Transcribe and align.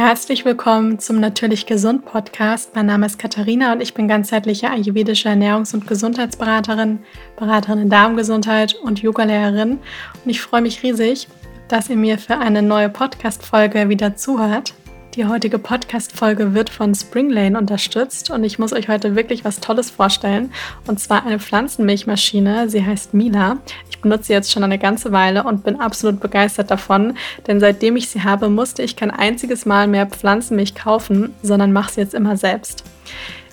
Herzlich 0.00 0.46
willkommen 0.46 0.98
zum 0.98 1.20
Natürlich 1.20 1.66
Gesund 1.66 2.06
Podcast. 2.06 2.74
Mein 2.74 2.86
Name 2.86 3.04
ist 3.04 3.18
Katharina 3.18 3.74
und 3.74 3.82
ich 3.82 3.92
bin 3.92 4.08
ganzheitliche 4.08 4.70
ayurvedische 4.70 5.28
Ernährungs- 5.28 5.74
und 5.74 5.86
Gesundheitsberaterin, 5.86 7.00
Beraterin 7.36 7.82
in 7.82 7.90
Darmgesundheit 7.90 8.74
und 8.76 9.02
Yogalehrerin. 9.02 9.72
Und 9.72 10.30
ich 10.30 10.40
freue 10.40 10.62
mich 10.62 10.82
riesig, 10.82 11.28
dass 11.68 11.90
ihr 11.90 11.96
mir 11.96 12.16
für 12.16 12.38
eine 12.38 12.62
neue 12.62 12.88
Podcast-Folge 12.88 13.90
wieder 13.90 14.16
zuhört. 14.16 14.72
Die 15.16 15.26
heutige 15.26 15.58
Podcast-Folge 15.58 16.54
wird 16.54 16.70
von 16.70 16.94
Springlane 16.94 17.58
unterstützt 17.58 18.30
und 18.30 18.44
ich 18.44 18.60
muss 18.60 18.72
euch 18.72 18.88
heute 18.88 19.16
wirklich 19.16 19.44
was 19.44 19.58
Tolles 19.58 19.90
vorstellen. 19.90 20.52
Und 20.86 21.00
zwar 21.00 21.26
eine 21.26 21.40
Pflanzenmilchmaschine. 21.40 22.70
Sie 22.70 22.86
heißt 22.86 23.12
Mila. 23.12 23.58
Ich 23.90 23.98
benutze 23.98 24.26
sie 24.26 24.34
jetzt 24.34 24.52
schon 24.52 24.62
eine 24.62 24.78
ganze 24.78 25.10
Weile 25.10 25.42
und 25.42 25.64
bin 25.64 25.80
absolut 25.80 26.20
begeistert 26.20 26.70
davon, 26.70 27.16
denn 27.48 27.58
seitdem 27.58 27.96
ich 27.96 28.08
sie 28.08 28.22
habe, 28.22 28.48
musste 28.50 28.84
ich 28.84 28.94
kein 28.94 29.10
einziges 29.10 29.66
Mal 29.66 29.88
mehr 29.88 30.06
Pflanzenmilch 30.06 30.76
kaufen, 30.76 31.34
sondern 31.42 31.72
mache 31.72 31.92
sie 31.92 32.02
jetzt 32.02 32.14
immer 32.14 32.36
selbst. 32.36 32.84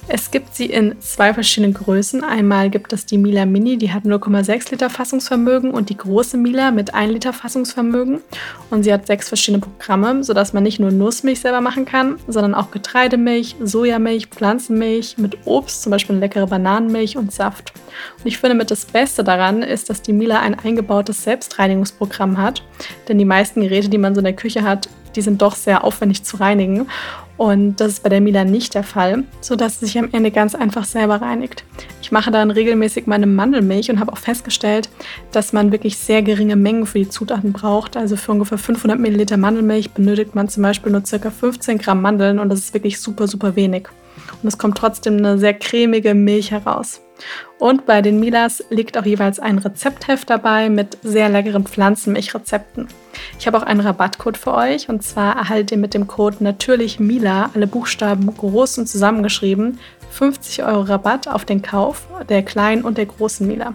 Es 0.09 0.31
gibt 0.31 0.55
sie 0.55 0.67
in 0.67 0.95
zwei 1.01 1.33
verschiedenen 1.33 1.73
Größen. 1.73 2.23
Einmal 2.23 2.69
gibt 2.69 2.93
es 2.93 3.05
die 3.05 3.17
Mila 3.17 3.45
Mini, 3.45 3.77
die 3.77 3.91
hat 3.91 4.05
0,6 4.05 4.71
Liter 4.71 4.89
Fassungsvermögen 4.89 5.71
und 5.71 5.89
die 5.89 5.97
große 5.97 6.37
Mila 6.37 6.71
mit 6.71 6.93
1 6.93 7.11
Liter 7.11 7.33
Fassungsvermögen. 7.33 8.21
Und 8.69 8.83
sie 8.83 8.93
hat 8.93 9.05
sechs 9.05 9.27
verschiedene 9.27 9.61
Programme, 9.61 10.23
sodass 10.23 10.53
man 10.53 10.63
nicht 10.63 10.79
nur 10.79 10.91
Nussmilch 10.91 11.41
selber 11.41 11.59
machen 11.59 11.83
kann, 11.83 12.15
sondern 12.25 12.55
auch 12.55 12.71
Getreidemilch, 12.71 13.57
Sojamilch, 13.61 14.27
Pflanzenmilch 14.27 15.17
mit 15.17 15.39
Obst, 15.43 15.83
zum 15.83 15.91
Beispiel 15.91 16.15
leckere 16.15 16.47
Bananenmilch 16.47 17.17
und 17.17 17.33
Saft. 17.33 17.73
Und 18.19 18.27
ich 18.27 18.37
finde 18.37 18.55
mit 18.55 18.71
das 18.71 18.85
Beste 18.85 19.25
daran 19.25 19.61
ist, 19.61 19.89
dass 19.89 20.01
die 20.01 20.13
Mila 20.13 20.39
ein 20.39 20.57
eingebautes 20.57 21.25
Selbstreinigungsprogramm 21.25 22.37
hat. 22.37 22.63
Denn 23.09 23.17
die 23.17 23.25
meisten 23.25 23.61
Geräte, 23.61 23.89
die 23.89 23.97
man 23.97 24.15
so 24.15 24.19
in 24.19 24.25
der 24.25 24.35
Küche 24.37 24.63
hat, 24.63 24.87
die 25.17 25.21
sind 25.21 25.41
doch 25.41 25.55
sehr 25.55 25.83
aufwendig 25.83 26.23
zu 26.23 26.37
reinigen. 26.37 26.87
Und 27.37 27.79
das 27.79 27.93
ist 27.93 28.03
bei 28.03 28.09
der 28.09 28.19
Mila 28.19 28.43
nicht 28.43 28.73
der 28.73 28.83
Fall, 28.83 29.23
sodass 29.41 29.79
sie 29.79 29.85
sich 29.85 29.99
am 29.99 30.09
Ende 30.11 30.31
ganz 30.31 30.55
einfach 30.55 30.85
selber 30.85 31.21
reinigt. 31.21 31.63
Ich 32.01 32.11
mache 32.11 32.31
dann 32.31 32.49
regelmäßig 32.49 33.05
meine 33.05 33.27
Mandelmilch 33.27 33.91
und 33.91 33.99
habe 33.99 34.11
auch 34.11 34.17
festgestellt, 34.17 34.89
dass 35.31 35.53
man 35.53 35.71
wirklich 35.71 35.97
sehr 35.97 36.23
geringe 36.23 36.55
Mengen 36.55 36.87
für 36.87 36.99
die 36.99 37.09
Zutaten 37.09 37.53
braucht. 37.53 37.95
Also 37.95 38.15
für 38.15 38.31
ungefähr 38.31 38.57
500 38.57 38.99
Milliliter 38.99 39.37
Mandelmilch 39.37 39.91
benötigt 39.91 40.33
man 40.33 40.49
zum 40.49 40.63
Beispiel 40.63 40.91
nur 40.91 41.03
ca. 41.03 41.29
15 41.29 41.77
Gramm 41.77 42.01
Mandeln 42.01 42.39
und 42.39 42.49
das 42.49 42.59
ist 42.59 42.73
wirklich 42.73 42.99
super, 42.99 43.27
super 43.27 43.55
wenig. 43.55 43.87
Und 44.41 44.47
es 44.47 44.57
kommt 44.57 44.77
trotzdem 44.77 45.17
eine 45.17 45.37
sehr 45.37 45.53
cremige 45.53 46.13
Milch 46.15 46.51
heraus. 46.51 47.01
Und 47.59 47.85
bei 47.85 48.01
den 48.01 48.19
Milas 48.19 48.63
liegt 48.69 48.97
auch 48.97 49.05
jeweils 49.05 49.39
ein 49.39 49.57
Rezeptheft 49.57 50.29
dabei 50.29 50.69
mit 50.69 50.97
sehr 51.01 51.29
leckeren 51.29 51.65
Pflanzenmilchrezepten. 51.65 52.87
Ich 53.39 53.47
habe 53.47 53.57
auch 53.57 53.63
einen 53.63 53.79
Rabattcode 53.79 54.37
für 54.37 54.53
euch 54.53 54.89
und 54.89 55.03
zwar 55.03 55.35
erhaltet 55.35 55.71
ihr 55.71 55.77
mit 55.77 55.93
dem 55.93 56.07
Code 56.07 56.37
natürlich 56.39 56.99
Mila, 56.99 57.49
alle 57.53 57.67
Buchstaben 57.67 58.27
groß 58.35 58.77
und 58.77 58.87
zusammengeschrieben, 58.87 59.79
50 60.11 60.63
Euro 60.63 60.81
Rabatt 60.81 61.27
auf 61.27 61.45
den 61.45 61.61
Kauf 61.61 62.07
der 62.29 62.43
kleinen 62.43 62.83
und 62.83 62.97
der 62.97 63.05
großen 63.05 63.45
Mila. 63.47 63.73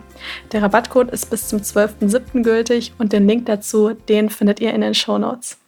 Der 0.53 0.63
Rabattcode 0.63 1.11
ist 1.11 1.31
bis 1.31 1.49
zum 1.49 1.61
12.07. 1.61 2.43
gültig 2.43 2.93
und 2.99 3.13
den 3.13 3.29
Link 3.29 3.47
dazu, 3.47 3.95
den 4.09 4.31
findet 4.31 4.61
ihr 4.61 4.73
in 4.73 4.81
den 4.81 4.95
Show 4.95 5.19
Notes. 5.19 5.62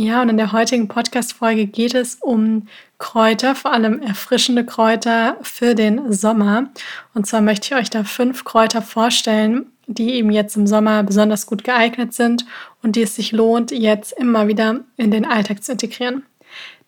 Ja, 0.00 0.22
und 0.22 0.28
in 0.28 0.36
der 0.36 0.52
heutigen 0.52 0.86
Podcast-Folge 0.86 1.66
geht 1.66 1.92
es 1.92 2.18
um 2.20 2.68
Kräuter, 2.98 3.56
vor 3.56 3.72
allem 3.72 4.00
erfrischende 4.00 4.64
Kräuter 4.64 5.36
für 5.42 5.74
den 5.74 6.12
Sommer. 6.12 6.68
Und 7.14 7.26
zwar 7.26 7.40
möchte 7.40 7.66
ich 7.66 7.74
euch 7.74 7.90
da 7.90 8.04
fünf 8.04 8.44
Kräuter 8.44 8.80
vorstellen, 8.80 9.66
die 9.88 10.12
eben 10.12 10.30
jetzt 10.30 10.56
im 10.56 10.68
Sommer 10.68 11.02
besonders 11.02 11.46
gut 11.46 11.64
geeignet 11.64 12.14
sind 12.14 12.46
und 12.80 12.94
die 12.94 13.02
es 13.02 13.16
sich 13.16 13.32
lohnt, 13.32 13.72
jetzt 13.72 14.12
immer 14.12 14.46
wieder 14.46 14.82
in 14.96 15.10
den 15.10 15.24
Alltag 15.24 15.64
zu 15.64 15.72
integrieren. 15.72 16.22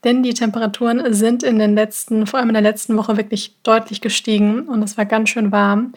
Denn 0.05 0.23
die 0.23 0.35
Temperaturen 0.35 1.13
sind 1.13 1.43
in 1.43 1.59
den 1.59 1.75
letzten, 1.75 2.29
vor 2.29 2.39
allem 2.39 2.51
in 2.51 2.55
der 2.55 2.63
letzten 2.63 2.97
Woche 2.97 3.17
wirklich 3.17 3.57
deutlich 3.65 4.01
gestiegen 4.01 4.69
und 4.69 4.85
es 4.85 4.97
war 4.97 5.05
ganz 5.05 5.31
schön 5.31 5.51
warm. 5.51 5.95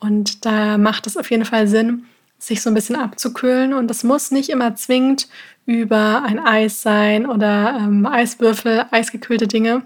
Und 0.00 0.46
da 0.46 0.78
macht 0.78 1.06
es 1.06 1.18
auf 1.18 1.30
jeden 1.30 1.44
Fall 1.44 1.68
Sinn, 1.68 2.06
sich 2.38 2.62
so 2.62 2.70
ein 2.70 2.74
bisschen 2.74 2.96
abzukühlen. 2.96 3.74
Und 3.74 3.88
das 3.88 4.04
muss 4.04 4.30
nicht 4.30 4.50
immer 4.50 4.74
zwingend 4.74 5.28
über 5.66 6.22
ein 6.22 6.38
Eis 6.38 6.82
sein 6.82 7.26
oder 7.26 7.78
ähm, 7.80 8.06
Eiswürfel, 8.06 8.86
eisgekühlte 8.90 9.46
Dinge. 9.46 9.82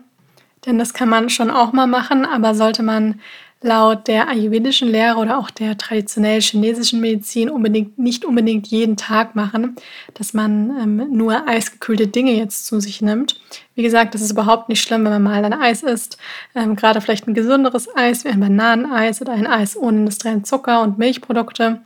Denn 0.67 0.79
das 0.79 0.93
kann 0.93 1.09
man 1.09 1.31
schon 1.31 1.51
auch 1.51 1.73
mal 1.73 1.87
machen, 1.87 2.27
aber 2.27 2.55
sollte 2.55 2.83
man 2.83 3.21
laut 3.63 4.09
der 4.09 4.29
ayurvedischen 4.29 4.89
Lehre 4.89 5.19
oder 5.19 5.39
auch 5.39 5.51
der 5.51 5.77
traditionell 5.77 6.41
chinesischen 6.41 7.01
Medizin 7.01 7.51
unbedingt 7.51 7.99
nicht 7.99 8.25
unbedingt 8.25 8.69
jeden 8.69 8.97
Tag 8.97 9.37
machen, 9.37 9.77
dass 10.15 10.33
man 10.33 10.71
ähm, 10.81 11.09
nur 11.11 11.47
eisgekühlte 11.47 12.07
Dinge 12.07 12.33
jetzt 12.33 12.67
zu 12.67 12.81
sich 12.81 13.03
nimmt. 13.03 13.39
Wie 13.75 13.83
gesagt, 13.83 14.15
das 14.15 14.23
ist 14.23 14.31
überhaupt 14.31 14.71
nicht 14.71 14.83
schlimm, 14.83 15.05
wenn 15.05 15.13
man 15.13 15.23
mal 15.23 15.45
ein 15.45 15.53
Eis 15.53 15.83
isst, 15.83 16.17
ähm, 16.55 16.75
gerade 16.75 17.01
vielleicht 17.03 17.27
ein 17.27 17.35
gesünderes 17.35 17.95
Eis 17.95 18.25
wie 18.25 18.31
ein 18.31 18.41
Bananeneis 18.41 19.21
oder 19.21 19.33
ein 19.33 19.47
Eis 19.47 19.77
ohne 19.77 19.99
industriellen 19.99 20.45
Zucker 20.45 20.81
und 20.81 20.97
Milchprodukte. 20.99 21.83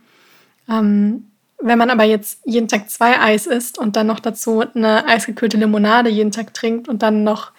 Ähm, 0.69 1.27
wenn 1.59 1.77
man 1.77 1.89
aber 1.89 2.03
jetzt 2.03 2.41
jeden 2.45 2.67
Tag 2.67 2.89
zwei 2.89 3.19
Eis 3.19 3.47
isst 3.47 3.77
und 3.77 3.95
dann 3.95 4.07
noch 4.07 4.19
dazu 4.19 4.61
eine 4.61 5.07
eisgekühlte 5.07 5.57
Limonade 5.57 6.09
jeden 6.09 6.31
Tag 6.31 6.53
trinkt 6.53 6.87
und 6.87 7.01
dann 7.01 7.23
noch 7.23 7.51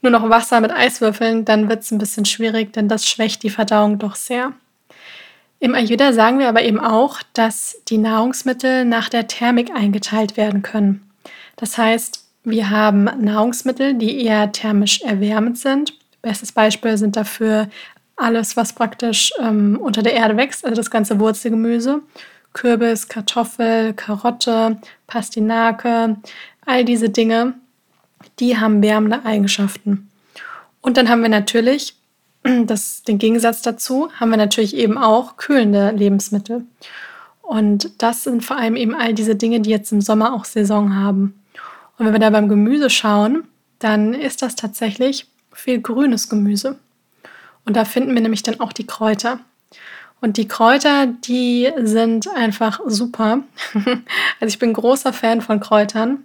nur 0.00 0.12
noch 0.12 0.28
Wasser 0.28 0.60
mit 0.60 0.70
Eiswürfeln, 0.70 1.44
dann 1.44 1.68
wird 1.68 1.82
es 1.82 1.90
ein 1.90 1.98
bisschen 1.98 2.24
schwierig, 2.24 2.72
denn 2.72 2.88
das 2.88 3.08
schwächt 3.08 3.42
die 3.42 3.50
Verdauung 3.50 3.98
doch 3.98 4.14
sehr. 4.14 4.52
Im 5.60 5.74
Ayurveda 5.74 6.12
sagen 6.12 6.38
wir 6.38 6.48
aber 6.48 6.62
eben 6.62 6.78
auch, 6.78 7.20
dass 7.32 7.82
die 7.88 7.98
Nahrungsmittel 7.98 8.84
nach 8.84 9.08
der 9.08 9.26
Thermik 9.26 9.72
eingeteilt 9.74 10.36
werden 10.36 10.62
können. 10.62 11.10
Das 11.56 11.76
heißt, 11.76 12.24
wir 12.44 12.70
haben 12.70 13.04
Nahrungsmittel, 13.18 13.94
die 13.94 14.24
eher 14.24 14.52
thermisch 14.52 15.02
erwärmend 15.02 15.58
sind. 15.58 15.94
Bestes 16.22 16.52
Beispiel 16.52 16.96
sind 16.96 17.16
dafür 17.16 17.68
alles, 18.14 18.56
was 18.56 18.72
praktisch 18.72 19.32
ähm, 19.40 19.78
unter 19.80 20.02
der 20.02 20.14
Erde 20.14 20.36
wächst, 20.36 20.64
also 20.64 20.76
das 20.76 20.90
ganze 20.90 21.18
Wurzelgemüse. 21.18 22.02
Kürbis, 22.58 23.08
Kartoffel, 23.08 23.94
Karotte, 23.94 24.78
Pastinake, 25.06 26.16
all 26.66 26.84
diese 26.84 27.08
Dinge 27.08 27.54
die 28.38 28.58
haben 28.58 28.82
wärmende 28.82 29.24
Eigenschaften. 29.24 30.08
Und 30.80 30.96
dann 30.96 31.08
haben 31.08 31.22
wir 31.22 31.28
natürlich, 31.28 31.94
das, 32.64 33.02
den 33.02 33.18
Gegensatz 33.18 33.62
dazu, 33.62 34.10
haben 34.18 34.30
wir 34.30 34.36
natürlich 34.36 34.76
eben 34.76 34.98
auch 34.98 35.36
kühlende 35.36 35.90
Lebensmittel. 35.90 36.64
Und 37.42 38.02
das 38.02 38.24
sind 38.24 38.44
vor 38.44 38.56
allem 38.56 38.76
eben 38.76 38.94
all 38.94 39.14
diese 39.14 39.34
Dinge, 39.34 39.60
die 39.60 39.70
jetzt 39.70 39.92
im 39.92 40.00
Sommer 40.00 40.34
auch 40.34 40.44
Saison 40.44 40.94
haben. 40.94 41.40
Und 41.96 42.06
wenn 42.06 42.12
wir 42.12 42.20
da 42.20 42.30
beim 42.30 42.48
Gemüse 42.48 42.90
schauen, 42.90 43.44
dann 43.78 44.12
ist 44.14 44.42
das 44.42 44.54
tatsächlich 44.54 45.26
viel 45.52 45.80
grünes 45.80 46.28
Gemüse. 46.28 46.78
Und 47.64 47.76
da 47.76 47.84
finden 47.84 48.14
wir 48.14 48.20
nämlich 48.20 48.42
dann 48.42 48.60
auch 48.60 48.72
die 48.72 48.86
Kräuter. 48.86 49.40
Und 50.20 50.36
die 50.36 50.48
Kräuter, 50.48 51.06
die 51.06 51.70
sind 51.78 52.28
einfach 52.28 52.80
super. 52.86 53.40
also 53.74 54.46
ich 54.46 54.58
bin 54.58 54.72
großer 54.72 55.12
Fan 55.12 55.40
von 55.40 55.60
Kräutern. 55.60 56.24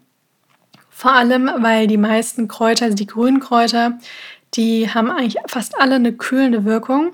Vor 0.89 1.13
allem, 1.13 1.49
weil 1.59 1.87
die 1.87 1.97
meisten 1.97 2.47
Kräuter, 2.47 2.85
also 2.85 2.95
die 2.95 3.07
grünen 3.07 3.39
Kräuter, 3.39 3.99
die 4.55 4.89
haben 4.89 5.11
eigentlich 5.11 5.37
fast 5.47 5.79
alle 5.79 5.95
eine 5.95 6.13
kühlende 6.13 6.65
Wirkung. 6.65 7.13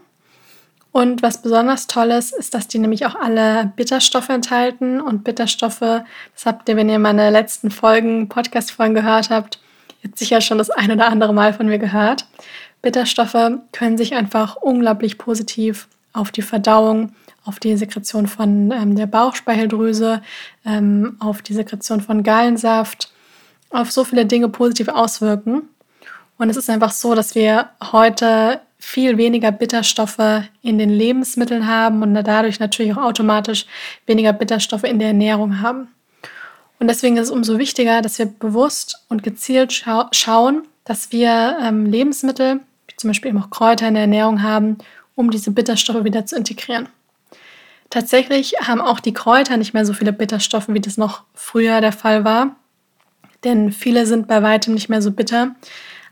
Und 0.92 1.22
was 1.22 1.42
besonders 1.42 1.88
toll 1.88 2.12
ist, 2.12 2.34
ist, 2.34 2.54
dass 2.54 2.68
die 2.68 2.80
nämlich 2.80 3.06
auch 3.06 3.16
alle 3.16 3.72
Bitterstoffe 3.76 4.30
enthalten. 4.30 5.00
Und 5.00 5.24
Bitterstoffe, 5.24 5.80
das 5.80 6.46
habt 6.46 6.68
ihr, 6.68 6.76
wenn 6.76 6.90
ihr 6.90 7.00
meine 7.00 7.30
letzten 7.30 7.72
Folgen, 7.72 8.28
Podcast-Folgen 8.28 8.96
gehört 8.96 9.30
habt, 9.30 9.60
jetzt 10.02 10.18
sicher 10.18 10.42
schon 10.42 10.58
das 10.58 10.70
ein 10.70 10.92
oder 10.92 11.08
andere 11.08 11.34
Mal 11.34 11.54
von 11.54 11.68
mir 11.68 11.78
gehört. 11.78 12.26
Bitterstoffe 12.82 13.60
können 13.72 13.98
sich 13.98 14.16
einfach 14.16 14.56
unglaublich 14.56 15.18
positiv 15.18 15.88
auf 16.14 16.32
die 16.32 16.42
Verdauung, 16.42 17.14
auf 17.46 17.60
die 17.60 17.76
Sekretion 17.78 18.28
von 18.28 18.72
ähm, 18.72 18.96
der 18.96 19.08
Bauchspeicheldrüse, 19.08 20.22
ähm, 20.66 21.18
auf 21.20 21.42
die 21.42 21.54
Sekretion 21.54 22.02
von 22.02 22.24
Gallensaft, 22.24 23.12
auf 23.70 23.92
so 23.92 24.04
viele 24.04 24.26
Dinge 24.26 24.50
positiv 24.50 24.88
auswirken. 24.88 25.64
Und 26.38 26.50
es 26.50 26.58
ist 26.58 26.70
einfach 26.70 26.92
so, 26.92 27.16
dass 27.16 27.36
wir 27.36 27.70
heute 27.92 28.62
viel 28.80 29.18
weniger 29.18 29.52
Bitterstoffe 29.52 30.44
in 30.62 30.78
den 30.78 30.90
Lebensmitteln 30.90 31.68
haben 31.68 32.02
und 32.02 32.14
dadurch 32.14 32.60
natürlich 32.60 32.94
auch 32.94 33.04
automatisch 33.04 33.66
weniger 34.06 34.32
Bitterstoffe 34.32 34.86
in 34.86 35.00
der 35.00 35.10
Ernährung 35.10 35.62
haben. 35.62 35.90
Und 36.80 36.88
deswegen 36.88 37.18
ist 37.18 37.26
es 37.26 37.32
umso 37.32 37.60
wichtiger, 37.60 38.02
dass 38.02 38.18
wir 38.20 38.26
bewusst 38.26 39.04
und 39.10 39.22
gezielt 39.22 39.74
schau 39.74 40.06
schauen, 40.12 40.64
dass 40.86 41.12
wir 41.12 41.58
ähm, 41.62 41.86
Lebensmittel, 41.86 42.62
wie 42.88 42.96
zum 42.96 43.10
Beispiel 43.10 43.32
eben 43.32 43.44
auch 43.44 43.50
Kräuter 43.50 43.90
in 43.90 43.96
der 43.96 44.04
Ernährung 44.04 44.42
haben, 44.42 44.78
um 45.20 45.32
diese 45.32 45.52
Bitterstoffe 45.52 46.04
wieder 46.04 46.26
zu 46.26 46.36
integrieren. 46.36 46.88
Tatsächlich 47.90 48.54
haben 48.62 48.82
auch 48.82 49.00
die 49.00 49.14
Kräuter 49.14 49.58
nicht 49.58 49.74
mehr 49.74 49.86
so 49.86 49.94
viele 49.94 50.14
Bitterstoffe, 50.14 50.70
wie 50.70 50.80
das 50.80 50.98
noch 50.98 51.24
früher 51.34 51.82
der 51.82 51.92
Fall 51.92 52.24
war 52.24 52.56
denn 53.44 53.72
viele 53.72 54.06
sind 54.06 54.28
bei 54.28 54.42
weitem 54.44 54.74
nicht 54.74 54.90
mehr 54.90 55.02
so 55.02 55.12
bitter. 55.12 55.56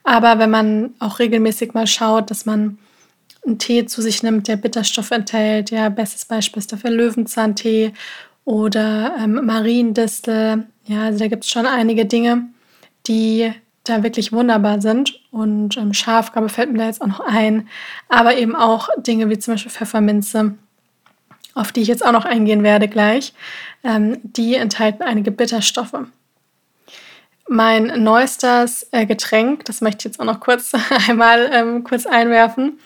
Aber 0.03 0.39
wenn 0.39 0.49
man 0.49 0.93
auch 0.99 1.19
regelmäßig 1.19 1.73
mal 1.73 1.87
schaut, 1.87 2.31
dass 2.31 2.45
man 2.45 2.77
einen 3.45 3.59
Tee 3.59 3.85
zu 3.85 4.01
sich 4.01 4.23
nimmt, 4.23 4.47
der 4.47 4.55
Bitterstoffe 4.55 5.11
enthält, 5.11 5.71
ja, 5.71 5.89
bestes 5.89 6.25
Beispiel 6.25 6.59
ist 6.59 6.71
dafür 6.71 6.89
Löwenzahntee 6.89 7.93
oder 8.45 9.15
ähm, 9.19 9.45
Mariendistel. 9.45 10.67
Ja, 10.85 11.03
also 11.03 11.19
da 11.19 11.27
gibt 11.27 11.43
es 11.43 11.51
schon 11.51 11.65
einige 11.65 12.05
Dinge, 12.05 12.47
die 13.07 13.51
da 13.87 14.03
wirklich 14.03 14.31
wunderbar 14.31 14.81
sind. 14.81 15.19
Und 15.31 15.77
ähm, 15.77 15.93
Schafgarbe 15.93 16.49
fällt 16.49 16.71
mir 16.71 16.79
da 16.79 16.85
jetzt 16.85 17.01
auch 17.01 17.07
noch 17.07 17.19
ein. 17.19 17.67
Aber 18.09 18.37
eben 18.37 18.55
auch 18.55 18.89
Dinge 18.97 19.29
wie 19.29 19.39
zum 19.39 19.53
Beispiel 19.53 19.71
Pfefferminze, 19.71 20.55
auf 21.53 21.71
die 21.71 21.81
ich 21.81 21.87
jetzt 21.87 22.05
auch 22.05 22.11
noch 22.11 22.25
eingehen 22.25 22.63
werde 22.63 22.87
gleich. 22.87 23.33
Ähm, 23.83 24.19
die 24.23 24.55
enthalten 24.55 25.03
einige 25.03 25.31
Bitterstoffe. 25.31 25.95
Mein 27.49 28.03
neuestes 28.03 28.89
äh, 28.91 29.05
Getränk, 29.05 29.63
das 29.63 29.79
möchte 29.79 29.99
ich 29.99 30.05
jetzt 30.05 30.19
auch 30.19 30.25
noch 30.25 30.41
kurz 30.41 30.73
einmal 31.07 31.49
ähm, 31.53 31.83
kurz 31.85 32.05
einwerfen. 32.05 32.77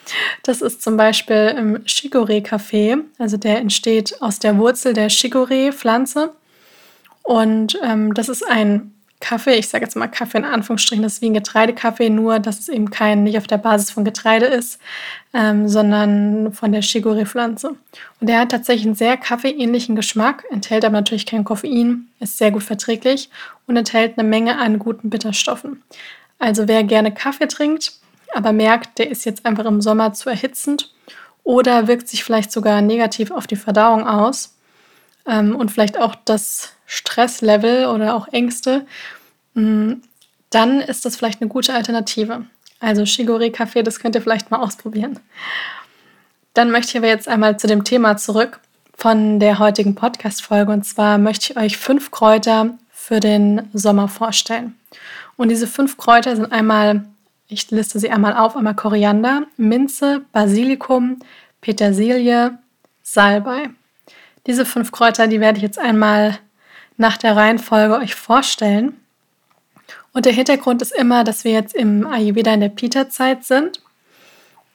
Das 0.43 0.61
ist 0.61 0.83
zum 0.83 0.97
Beispiel 0.97 1.55
im 1.57 1.83
Chicorée-Kaffee. 1.85 2.97
Also 3.17 3.37
der 3.37 3.57
entsteht 3.57 4.21
aus 4.21 4.37
der 4.37 4.57
Wurzel 4.57 4.93
der 4.93 5.09
Chicorée-Pflanze. 5.09 6.33
Und 7.23 7.79
ähm, 7.83 8.13
das 8.13 8.29
ist 8.29 8.47
ein 8.47 8.93
Kaffee, 9.21 9.55
ich 9.55 9.69
sage 9.69 9.85
jetzt 9.85 9.95
mal 9.95 10.07
Kaffee 10.07 10.39
in 10.39 10.45
Anführungsstrichen, 10.45 11.01
das 11.01 11.13
ist 11.13 11.21
wie 11.21 11.27
ein 11.27 11.33
Getreidekaffee, 11.33 12.09
nur 12.09 12.39
dass 12.39 12.59
es 12.59 12.67
eben 12.67 12.89
kein, 12.89 13.23
nicht 13.23 13.37
auf 13.37 13.47
der 13.47 13.57
Basis 13.57 13.91
von 13.91 14.03
Getreide 14.03 14.47
ist, 14.47 14.79
ähm, 15.33 15.69
sondern 15.69 16.51
von 16.51 16.71
der 16.73 16.83
Chicorée-Pflanze. 16.83 17.69
Und 18.19 18.27
der 18.27 18.39
hat 18.39 18.49
tatsächlich 18.49 18.85
einen 18.85 18.95
sehr 18.95 19.15
kaffeeähnlichen 19.15 19.95
Geschmack, 19.95 20.43
enthält 20.51 20.83
aber 20.83 20.95
natürlich 20.95 21.25
kein 21.25 21.45
Koffein, 21.45 22.07
ist 22.19 22.37
sehr 22.37 22.51
gut 22.51 22.63
verträglich 22.63 23.29
und 23.67 23.77
enthält 23.77 24.17
eine 24.17 24.27
Menge 24.27 24.57
an 24.57 24.79
guten 24.79 25.09
Bitterstoffen. 25.09 25.81
Also 26.37 26.67
wer 26.67 26.83
gerne 26.83 27.13
Kaffee 27.13 27.47
trinkt, 27.47 27.93
aber 28.33 28.51
merkt, 28.51 28.99
der 28.99 29.09
ist 29.09 29.25
jetzt 29.25 29.45
einfach 29.45 29.65
im 29.65 29.81
Sommer 29.81 30.13
zu 30.13 30.29
erhitzend 30.29 30.93
oder 31.43 31.87
wirkt 31.87 32.07
sich 32.07 32.23
vielleicht 32.23 32.51
sogar 32.51 32.81
negativ 32.81 33.31
auf 33.31 33.47
die 33.47 33.55
Verdauung 33.55 34.07
aus 34.07 34.55
ähm, 35.27 35.55
und 35.55 35.71
vielleicht 35.71 35.99
auch 35.99 36.15
das 36.25 36.73
Stresslevel 36.91 37.85
oder 37.85 38.15
auch 38.15 38.27
Ängste, 38.33 38.85
mm, 39.53 39.93
dann 40.49 40.81
ist 40.81 41.05
das 41.05 41.15
vielleicht 41.15 41.39
eine 41.39 41.47
gute 41.47 41.73
Alternative. 41.73 42.45
Also 42.81 43.05
Shigori-Kaffee, 43.05 43.81
das 43.81 44.01
könnt 44.01 44.15
ihr 44.15 44.21
vielleicht 44.21 44.51
mal 44.51 44.59
ausprobieren. 44.59 45.17
Dann 46.53 46.69
möchte 46.69 46.91
ich 46.91 46.97
aber 46.97 47.07
jetzt 47.07 47.29
einmal 47.29 47.57
zu 47.57 47.67
dem 47.67 47.85
Thema 47.85 48.17
zurück 48.17 48.59
von 48.97 49.39
der 49.39 49.59
heutigen 49.59 49.95
Podcast-Folge. 49.95 50.69
Und 50.69 50.83
zwar 50.83 51.17
möchte 51.17 51.53
ich 51.53 51.57
euch 51.57 51.77
fünf 51.77 52.11
Kräuter 52.11 52.71
für 52.91 53.21
den 53.21 53.69
Sommer 53.71 54.09
vorstellen. 54.09 54.75
Und 55.37 55.47
diese 55.47 55.67
fünf 55.67 55.95
Kräuter 55.95 56.35
sind 56.35 56.51
einmal, 56.51 57.05
ich 57.47 57.71
liste 57.71 57.99
sie 57.99 58.11
einmal 58.11 58.35
auf, 58.35 58.57
einmal 58.57 58.75
Koriander, 58.75 59.43
Minze, 59.55 60.25
Basilikum, 60.33 61.19
Petersilie, 61.61 62.59
Salbei. 63.01 63.69
Diese 64.45 64.65
fünf 64.65 64.91
Kräuter, 64.91 65.27
die 65.27 65.39
werde 65.39 65.55
ich 65.55 65.63
jetzt 65.63 65.79
einmal 65.79 66.37
nach 67.01 67.17
der 67.17 67.35
Reihenfolge 67.35 67.95
euch 67.95 68.15
vorstellen. 68.15 68.95
Und 70.13 70.25
der 70.25 70.33
Hintergrund 70.33 70.81
ist 70.81 70.93
immer, 70.93 71.23
dass 71.23 71.43
wir 71.43 71.51
jetzt 71.51 71.75
im 71.75 72.05
Ayurveda 72.05 72.53
in 72.53 72.61
der 72.61 72.69
Pita-Zeit 72.69 73.43
sind. 73.43 73.81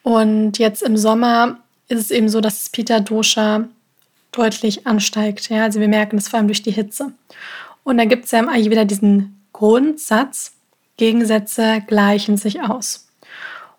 Und 0.03 0.59
jetzt 0.59 0.83
im 0.83 0.97
Sommer 0.97 1.57
ist 1.87 1.99
es 1.99 2.11
eben 2.11 2.29
so, 2.29 2.41
dass 2.41 2.59
das 2.59 2.69
Pita-Dosha 2.69 3.65
deutlich 4.31 4.85
ansteigt. 4.85 5.49
Ja? 5.49 5.63
Also 5.63 5.79
wir 5.79 5.87
merken 5.87 6.17
das 6.17 6.27
vor 6.27 6.37
allem 6.37 6.47
durch 6.47 6.61
die 6.61 6.71
Hitze. 6.71 7.13
Und 7.83 7.97
da 7.97 8.05
gibt 8.05 8.25
es 8.25 8.31
ja 8.31 8.39
im 8.39 8.49
Ayurveda 8.49 8.83
diesen 8.83 9.41
Grundsatz, 9.53 10.53
Gegensätze 10.97 11.81
gleichen 11.87 12.37
sich 12.37 12.61
aus. 12.61 13.07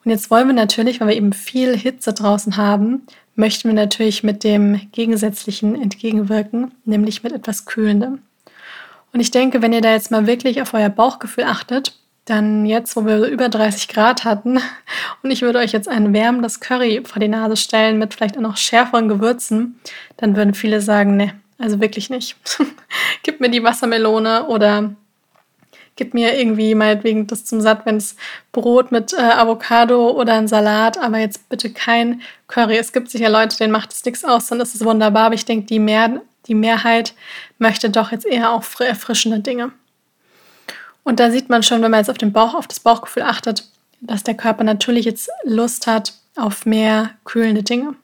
Und 0.04 0.10
jetzt 0.10 0.30
wollen 0.30 0.46
wir 0.46 0.54
natürlich, 0.54 1.00
weil 1.00 1.08
wir 1.08 1.16
eben 1.16 1.32
viel 1.32 1.76
Hitze 1.76 2.14
draußen 2.14 2.56
haben, 2.56 3.06
möchten 3.34 3.68
wir 3.68 3.74
natürlich 3.74 4.22
mit 4.22 4.42
dem 4.42 4.90
Gegensätzlichen 4.92 5.80
entgegenwirken, 5.80 6.72
nämlich 6.84 7.22
mit 7.22 7.32
etwas 7.32 7.66
Kühlendem. 7.66 8.22
Und 9.12 9.20
ich 9.20 9.30
denke, 9.30 9.62
wenn 9.62 9.72
ihr 9.72 9.80
da 9.80 9.92
jetzt 9.92 10.10
mal 10.10 10.26
wirklich 10.26 10.60
auf 10.60 10.74
euer 10.74 10.88
Bauchgefühl 10.88 11.44
achtet, 11.44 11.94
dann 12.24 12.66
jetzt, 12.66 12.94
wo 12.94 13.06
wir 13.06 13.24
über 13.26 13.48
30 13.48 13.88
Grad 13.88 14.24
hatten 14.24 14.60
und 15.22 15.30
ich 15.30 15.42
würde 15.42 15.58
euch 15.58 15.72
jetzt 15.72 15.88
ein 15.88 16.12
wärmendes 16.12 16.60
Curry 16.60 17.02
vor 17.04 17.20
die 17.20 17.28
Nase 17.28 17.56
stellen 17.56 17.98
mit 17.98 18.14
vielleicht 18.14 18.36
auch 18.36 18.42
noch 18.42 18.56
schärferen 18.56 19.08
Gewürzen, 19.08 19.80
dann 20.16 20.36
würden 20.36 20.54
viele 20.54 20.80
sagen, 20.80 21.16
ne, 21.16 21.34
also 21.58 21.80
wirklich 21.80 22.10
nicht. 22.10 22.36
Gib 23.22 23.40
mir 23.40 23.50
die 23.50 23.62
Wassermelone 23.62 24.46
oder 24.46 24.94
gib 25.96 26.14
mir 26.14 26.38
irgendwie 26.38 26.76
meinetwegen 26.76 27.26
das 27.26 27.44
zum 27.44 27.60
Satt, 27.60 27.84
wenn 27.84 27.96
es 27.96 28.14
Brot 28.52 28.92
mit 28.92 29.12
äh, 29.12 29.16
Avocado 29.16 30.10
oder 30.12 30.34
ein 30.34 30.46
Salat, 30.46 30.96
aber 30.96 31.18
jetzt 31.18 31.48
bitte 31.48 31.70
kein 31.70 32.22
Curry. 32.46 32.76
Es 32.76 32.92
gibt 32.92 33.10
sicher 33.10 33.28
Leute, 33.28 33.56
denen 33.56 33.72
macht 33.72 33.92
es 33.92 34.04
nichts 34.04 34.24
aus, 34.24 34.46
dann 34.46 34.60
ist 34.60 34.76
es 34.76 34.84
wunderbar, 34.84 35.26
aber 35.26 35.34
ich 35.34 35.44
denke, 35.44 35.66
die 35.66 35.80
mehr 35.80 36.22
die 36.48 36.54
Mehrheit 36.54 37.14
möchte 37.58 37.90
doch 37.90 38.10
jetzt 38.10 38.26
eher 38.26 38.52
auf 38.52 38.80
erfrischende 38.80 39.40
Dinge. 39.40 39.72
Und 41.04 41.20
da 41.20 41.30
sieht 41.30 41.48
man 41.48 41.62
schon, 41.62 41.82
wenn 41.82 41.90
man 41.90 42.00
jetzt 42.00 42.10
auf 42.10 42.18
den 42.18 42.32
Bauch, 42.32 42.54
auf 42.54 42.66
das 42.66 42.80
Bauchgefühl 42.80 43.22
achtet, 43.22 43.64
dass 44.00 44.24
der 44.24 44.34
Körper 44.34 44.64
natürlich 44.64 45.04
jetzt 45.04 45.30
Lust 45.44 45.86
hat 45.86 46.14
auf 46.36 46.66
mehr 46.66 47.10
kühlende 47.24 47.62
Dinge. 47.62 47.94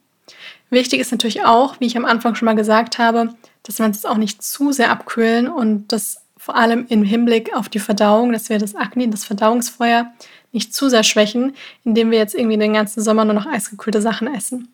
Wichtig 0.70 1.00
ist 1.00 1.12
natürlich 1.12 1.44
auch, 1.44 1.78
wie 1.80 1.86
ich 1.86 1.96
am 1.96 2.04
Anfang 2.04 2.34
schon 2.34 2.46
mal 2.46 2.56
gesagt 2.56 2.98
habe, 2.98 3.34
dass 3.62 3.78
wir 3.78 3.86
uns 3.86 4.04
auch 4.04 4.16
nicht 4.16 4.42
zu 4.42 4.72
sehr 4.72 4.90
abkühlen 4.90 5.48
und 5.48 5.88
das 5.88 6.22
vor 6.36 6.56
allem 6.56 6.86
im 6.88 7.04
Hinblick 7.04 7.54
auf 7.54 7.68
die 7.68 7.78
Verdauung, 7.78 8.32
dass 8.32 8.48
wir 8.48 8.58
das 8.58 8.74
Akne, 8.74 9.08
das 9.08 9.24
Verdauungsfeuer 9.24 10.12
nicht 10.52 10.74
zu 10.74 10.88
sehr 10.88 11.02
schwächen, 11.02 11.54
indem 11.84 12.10
wir 12.10 12.18
jetzt 12.18 12.34
irgendwie 12.34 12.58
den 12.58 12.74
ganzen 12.74 13.02
Sommer 13.02 13.24
nur 13.24 13.34
noch 13.34 13.46
eisgekühlte 13.46 14.02
Sachen 14.02 14.32
essen 14.34 14.73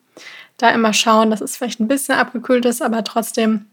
da 0.57 0.69
immer 0.69 0.93
schauen, 0.93 1.31
dass 1.31 1.41
es 1.41 1.57
vielleicht 1.57 1.79
ein 1.79 1.87
bisschen 1.87 2.15
abgekühlt 2.15 2.65
ist, 2.65 2.81
aber 2.81 3.03
trotzdem 3.03 3.65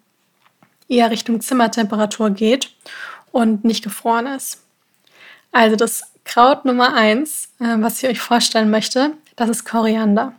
eher 0.89 1.11
Richtung 1.11 1.41
Zimmertemperatur 1.41 2.31
geht 2.31 2.71
und 3.31 3.65
nicht 3.65 3.85
gefroren 3.85 4.27
ist. 4.27 4.63
Also 5.53 5.77
das 5.77 6.03
Kraut 6.25 6.65
Nummer 6.65 6.95
eins, 6.95 7.53
äh, 7.61 7.77
was 7.79 8.03
ich 8.03 8.09
euch 8.09 8.21
vorstellen 8.21 8.71
möchte, 8.71 9.13
das 9.37 9.49
ist 9.49 9.65
Koriander. 9.65 10.35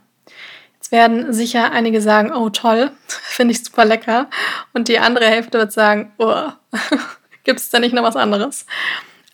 Jetzt 0.74 0.92
werden 0.92 1.32
sicher 1.32 1.72
einige 1.72 2.00
sagen, 2.00 2.32
oh 2.32 2.50
toll, 2.50 2.90
finde 3.06 3.52
ich 3.52 3.64
super 3.64 3.84
lecker. 3.84 4.28
Und 4.72 4.88
die 4.88 4.98
andere 4.98 5.26
Hälfte 5.26 5.58
wird 5.58 5.72
sagen, 5.72 6.12
oh, 6.18 6.48
gibt 7.44 7.60
es 7.60 7.70
da 7.70 7.78
nicht 7.78 7.94
noch 7.94 8.02
was 8.02 8.16
anderes? 8.16 8.66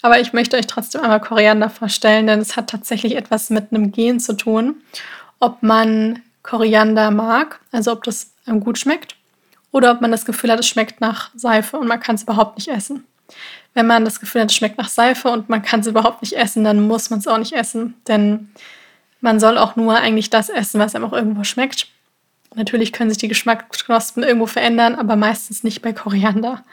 Aber 0.03 0.21
ich 0.21 0.33
möchte 0.33 0.57
euch 0.57 0.67
trotzdem 0.67 1.03
einmal 1.03 1.21
Koriander 1.21 1.69
vorstellen, 1.69 2.27
denn 2.27 2.41
es 2.41 2.57
hat 2.57 2.71
tatsächlich 2.71 3.17
etwas 3.17 3.51
mit 3.51 3.73
einem 3.73 3.93
Gen 3.93 4.21
zu 4.21 4.35
tun. 4.35 4.83
Ob 5.41 5.63
man 5.63 6.23
Koriander 6.47 7.11
mag, 7.11 7.61
also 7.73 7.93
ob 7.93 8.05
das 8.05 8.33
einem 8.47 8.61
gut 8.61 8.79
schmeckt, 8.79 9.17
oder 9.73 9.91
ob 9.91 10.01
man 10.01 10.11
das 10.11 10.25
Gefühl 10.25 10.51
hat, 10.51 10.61
es 10.61 10.69
schmeckt 10.69 11.01
nach 11.01 11.31
Seife 11.35 11.77
und 11.77 11.87
man 11.87 12.01
kann 12.01 12.15
es 12.15 12.23
überhaupt 12.23 12.57
nicht 12.57 12.69
essen. 12.69 13.05
Wenn 13.75 13.87
man 13.87 14.05
das 14.05 14.21
Gefühl 14.21 14.43
hat, 14.43 14.51
es 14.51 14.57
schmeckt 14.57 14.79
nach 14.79 14.89
Seife 14.89 15.29
und 15.29 15.51
man 15.51 15.61
kann 15.61 15.81
es 15.81 15.87
überhaupt 15.87 16.23
nicht 16.23 16.33
essen, 16.33 16.65
dann 16.65 16.87
muss 16.87 17.11
man 17.11 17.19
es 17.19 17.27
auch 17.27 17.37
nicht 17.39 17.53
essen, 17.53 17.95
denn 18.09 18.49
man 19.21 19.41
soll 19.41 19.59
auch 19.59 19.77
nur 19.77 19.97
eigentlich 19.97 20.31
das 20.31 20.49
essen, 20.49 20.81
was 20.81 20.95
einem 20.95 21.05
auch 21.05 21.13
irgendwo 21.13 21.45
schmeckt. 21.45 21.89
Natürlich 22.55 22.93
können 22.93 23.11
sich 23.11 23.19
die 23.19 23.29
Geschmacksknospen 23.29 24.23
irgendwo 24.23 24.47
verändern, 24.47 24.95
aber 24.95 25.17
meistens 25.17 25.63
nicht 25.63 25.83
bei 25.83 25.93
Koriander. 25.93 26.65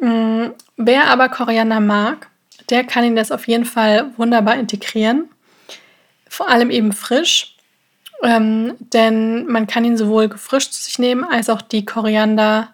Mm, 0.00 0.46
wer 0.76 1.08
aber 1.08 1.28
Koriander 1.28 1.80
mag, 1.80 2.28
der 2.70 2.84
kann 2.84 3.04
ihn 3.04 3.16
das 3.16 3.32
auf 3.32 3.48
jeden 3.48 3.64
Fall 3.64 4.12
wunderbar 4.16 4.56
integrieren. 4.56 5.28
Vor 6.28 6.48
allem 6.48 6.70
eben 6.70 6.92
frisch. 6.92 7.57
Ähm, 8.22 8.74
denn 8.92 9.46
man 9.46 9.66
kann 9.66 9.84
ihn 9.84 9.96
sowohl 9.96 10.28
gefrischt 10.28 10.72
zu 10.72 10.82
sich 10.82 10.98
nehmen, 10.98 11.24
als 11.24 11.48
auch 11.48 11.62
die 11.62 11.84
Koriander, 11.84 12.68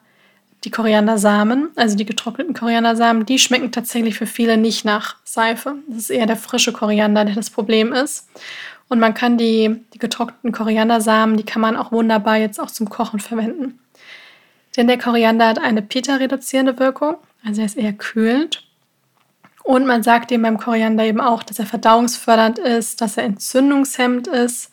die 0.64 0.70
Koriandersamen, 0.70 1.68
also 1.76 1.96
die 1.96 2.06
getrockneten 2.06 2.54
Koriandersamen, 2.54 3.26
die 3.26 3.38
schmecken 3.38 3.70
tatsächlich 3.70 4.16
für 4.16 4.26
viele 4.26 4.56
nicht 4.56 4.84
nach 4.84 5.16
Seife. 5.24 5.76
Das 5.86 5.98
ist 5.98 6.10
eher 6.10 6.26
der 6.26 6.36
frische 6.36 6.72
Koriander, 6.72 7.26
der 7.26 7.34
das 7.34 7.50
Problem 7.50 7.92
ist. 7.92 8.28
Und 8.88 9.00
man 9.00 9.14
kann 9.14 9.36
die, 9.36 9.82
die 9.92 9.98
getrockneten 9.98 10.52
Koriandersamen, 10.52 11.36
die 11.36 11.44
kann 11.44 11.60
man 11.60 11.76
auch 11.76 11.92
wunderbar 11.92 12.36
jetzt 12.36 12.60
auch 12.60 12.70
zum 12.70 12.88
Kochen 12.88 13.20
verwenden. 13.20 13.78
Denn 14.76 14.86
der 14.86 14.98
Koriander 14.98 15.48
hat 15.48 15.58
eine 15.58 15.82
Pita-reduzierende 15.82 16.78
Wirkung, 16.78 17.16
also 17.44 17.60
er 17.60 17.66
ist 17.66 17.76
eher 17.76 17.92
kühlend. 17.92 18.66
Und 19.62 19.86
man 19.86 20.02
sagt 20.02 20.30
eben 20.30 20.42
beim 20.42 20.58
Koriander 20.58 21.04
eben 21.04 21.20
auch, 21.20 21.42
dass 21.42 21.58
er 21.58 21.66
verdauungsfördernd 21.66 22.58
ist, 22.58 23.00
dass 23.00 23.16
er 23.16 23.24
entzündungshemmend 23.24 24.26
ist, 24.26 24.70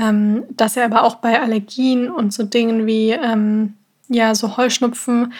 ähm, 0.00 0.44
dass 0.50 0.76
er 0.76 0.86
aber 0.86 1.02
auch 1.04 1.16
bei 1.16 1.40
Allergien 1.40 2.10
und 2.10 2.32
so 2.32 2.42
Dingen 2.42 2.86
wie 2.86 3.10
ähm, 3.10 3.74
ja, 4.08 4.34
so 4.34 4.56
Heuschnupfen, 4.56 5.32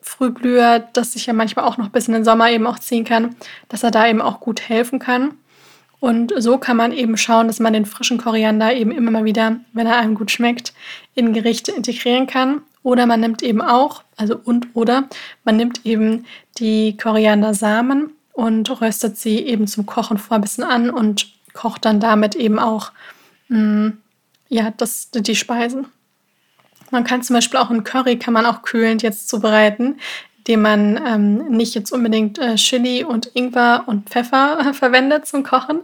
Frühblüher, 0.00 0.80
das 0.92 1.12
sich 1.12 1.26
ja 1.26 1.32
manchmal 1.32 1.64
auch 1.64 1.76
noch 1.76 1.88
bis 1.88 2.08
in 2.08 2.14
den 2.14 2.24
Sommer 2.24 2.50
eben 2.50 2.66
auch 2.66 2.78
ziehen 2.78 3.04
kann, 3.04 3.36
dass 3.68 3.84
er 3.84 3.92
da 3.92 4.06
eben 4.06 4.20
auch 4.20 4.40
gut 4.40 4.60
helfen 4.68 4.98
kann. 4.98 5.34
Und 6.00 6.32
so 6.36 6.58
kann 6.58 6.76
man 6.76 6.90
eben 6.90 7.16
schauen, 7.16 7.46
dass 7.46 7.60
man 7.60 7.72
den 7.72 7.86
frischen 7.86 8.18
Koriander 8.18 8.74
eben 8.74 8.90
immer 8.90 9.12
mal 9.12 9.24
wieder, 9.24 9.60
wenn 9.72 9.86
er 9.86 9.98
einem 9.98 10.16
gut 10.16 10.32
schmeckt, 10.32 10.72
in 11.14 11.32
Gerichte 11.32 11.70
integrieren 11.70 12.26
kann. 12.26 12.62
Oder 12.82 13.06
man 13.06 13.20
nimmt 13.20 13.42
eben 13.44 13.62
auch, 13.62 14.02
also 14.16 14.36
und 14.42 14.66
oder, 14.74 15.04
man 15.44 15.56
nimmt 15.56 15.86
eben 15.86 16.24
die 16.58 16.96
Koriandersamen 16.96 18.10
und 18.32 18.80
röstet 18.80 19.16
sie 19.16 19.38
eben 19.38 19.68
zum 19.68 19.86
Kochen 19.86 20.18
vor 20.18 20.38
ein 20.38 20.40
bisschen 20.40 20.64
an 20.64 20.90
und 20.90 21.28
kocht 21.52 21.84
dann 21.84 22.00
damit 22.00 22.34
eben 22.34 22.58
auch 22.58 22.90
ja, 24.48 24.70
das 24.76 25.10
die 25.10 25.36
Speisen. 25.36 25.86
Man 26.90 27.04
kann 27.04 27.22
zum 27.22 27.34
Beispiel 27.34 27.58
auch 27.58 27.70
einen 27.70 27.84
Curry 27.84 28.18
kann 28.18 28.34
man 28.34 28.44
auch 28.44 28.62
kühlend 28.62 29.02
jetzt 29.02 29.28
zubereiten, 29.28 29.98
indem 30.38 30.62
man 30.62 31.00
ähm, 31.06 31.48
nicht 31.48 31.74
jetzt 31.74 31.90
unbedingt 31.90 32.38
äh, 32.38 32.56
Chili 32.56 33.02
und 33.02 33.30
Ingwer 33.34 33.84
und 33.86 34.10
Pfeffer 34.10 34.58
äh, 34.60 34.74
verwendet 34.74 35.26
zum 35.26 35.42
Kochen, 35.42 35.80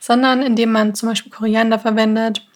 sondern 0.00 0.42
indem 0.42 0.72
man 0.72 0.94
zum 0.94 1.10
Beispiel 1.10 1.30
Koriander 1.30 1.78
verwendet, 1.78 2.46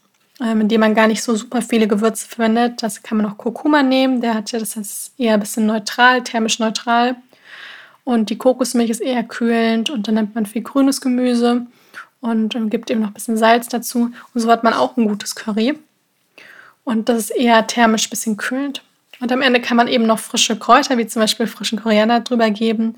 ähm, 0.41 0.63
indem 0.63 0.81
man 0.81 0.95
gar 0.95 1.09
nicht 1.09 1.23
so 1.23 1.35
super 1.35 1.61
viele 1.61 1.89
Gewürze 1.89 2.27
verwendet. 2.27 2.83
Das 2.83 3.03
kann 3.03 3.19
man 3.19 3.27
auch 3.27 3.37
Kurkuma 3.37 3.83
nehmen, 3.83 4.23
der 4.23 4.35
hat 4.35 4.53
ja, 4.53 4.59
das 4.59 4.77
ist 4.77 5.13
eher 5.19 5.35
ein 5.35 5.41
bisschen 5.41 5.67
neutral, 5.67 6.23
thermisch 6.23 6.59
neutral. 6.59 7.17
Und 8.05 8.31
die 8.31 8.39
Kokosmilch 8.39 8.91
ist 8.91 9.03
eher 9.03 9.25
kühlend 9.25 9.91
und 9.91 10.09
dann 10.09 10.15
nimmt 10.15 10.35
man 10.35 10.47
viel 10.47 10.63
grünes 10.63 11.03
Gemüse 11.03 11.67
und 12.21 12.71
gibt 12.71 12.91
eben 12.91 13.01
noch 13.01 13.09
ein 13.09 13.15
bisschen 13.15 13.37
Salz 13.37 13.69
dazu. 13.69 14.11
Und 14.35 14.41
so 14.41 14.51
hat 14.51 14.65
man 14.65 14.75
auch 14.75 14.97
ein 14.97 15.09
gutes 15.09 15.35
Curry. 15.35 15.79
Und 16.85 17.09
das 17.09 17.19
ist 17.19 17.31
eher 17.31 17.67
thermisch 17.67 18.07
ein 18.07 18.11
bisschen 18.11 18.37
kühlend. 18.37 18.83
Und 19.21 19.33
am 19.33 19.43
Ende 19.43 19.61
kann 19.61 19.77
man 19.77 19.89
eben 19.89 20.07
noch 20.07 20.19
frische 20.19 20.59
Kräuter, 20.59 20.97
wie 20.99 21.07
zum 21.07 21.21
Beispiel 21.21 21.47
frischen 21.47 21.81
Koriander, 21.81 22.21
drüber 22.21 22.51
geben. 22.51 22.97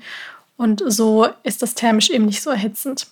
Und 0.57 0.81
so 0.85 1.27
ist 1.43 1.61
das 1.61 1.75
thermisch 1.75 2.09
eben 2.09 2.25
nicht 2.25 2.41
so 2.41 2.49
erhitzend. 2.49 3.07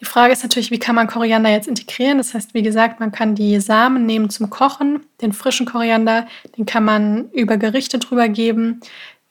Die 0.00 0.06
Frage 0.06 0.32
ist 0.32 0.42
natürlich, 0.42 0.72
wie 0.72 0.80
kann 0.80 0.96
man 0.96 1.06
Koriander 1.06 1.50
jetzt 1.50 1.68
integrieren? 1.68 2.18
Das 2.18 2.34
heißt, 2.34 2.54
wie 2.54 2.62
gesagt, 2.62 2.98
man 2.98 3.12
kann 3.12 3.36
die 3.36 3.60
Samen 3.60 4.04
nehmen 4.04 4.30
zum 4.30 4.50
Kochen, 4.50 5.06
den 5.20 5.32
frischen 5.32 5.64
Koriander, 5.64 6.26
den 6.56 6.66
kann 6.66 6.84
man 6.84 7.30
über 7.30 7.56
Gerichte 7.56 8.00
drüber 8.00 8.28
geben, 8.28 8.80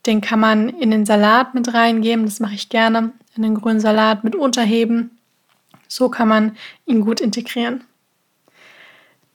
den 0.06 0.22
kann 0.22 0.39
man 0.39 0.70
in 0.70 0.91
den 0.91 1.06
Salat 1.06 1.53
mit 1.53 1.74
reingeben, 1.74 2.24
das 2.24 2.39
mache 2.39 2.53
ich 2.53 2.70
gerne, 2.70 3.12
in 3.36 3.44
den 3.44 3.56
grünen 3.56 3.82
Salat 3.82 4.24
mit 4.24 4.34
unterheben. 4.34 5.12
So 5.92 6.08
kann 6.08 6.30
man 6.30 6.56
ihn 6.86 7.02
gut 7.02 7.20
integrieren. 7.20 7.84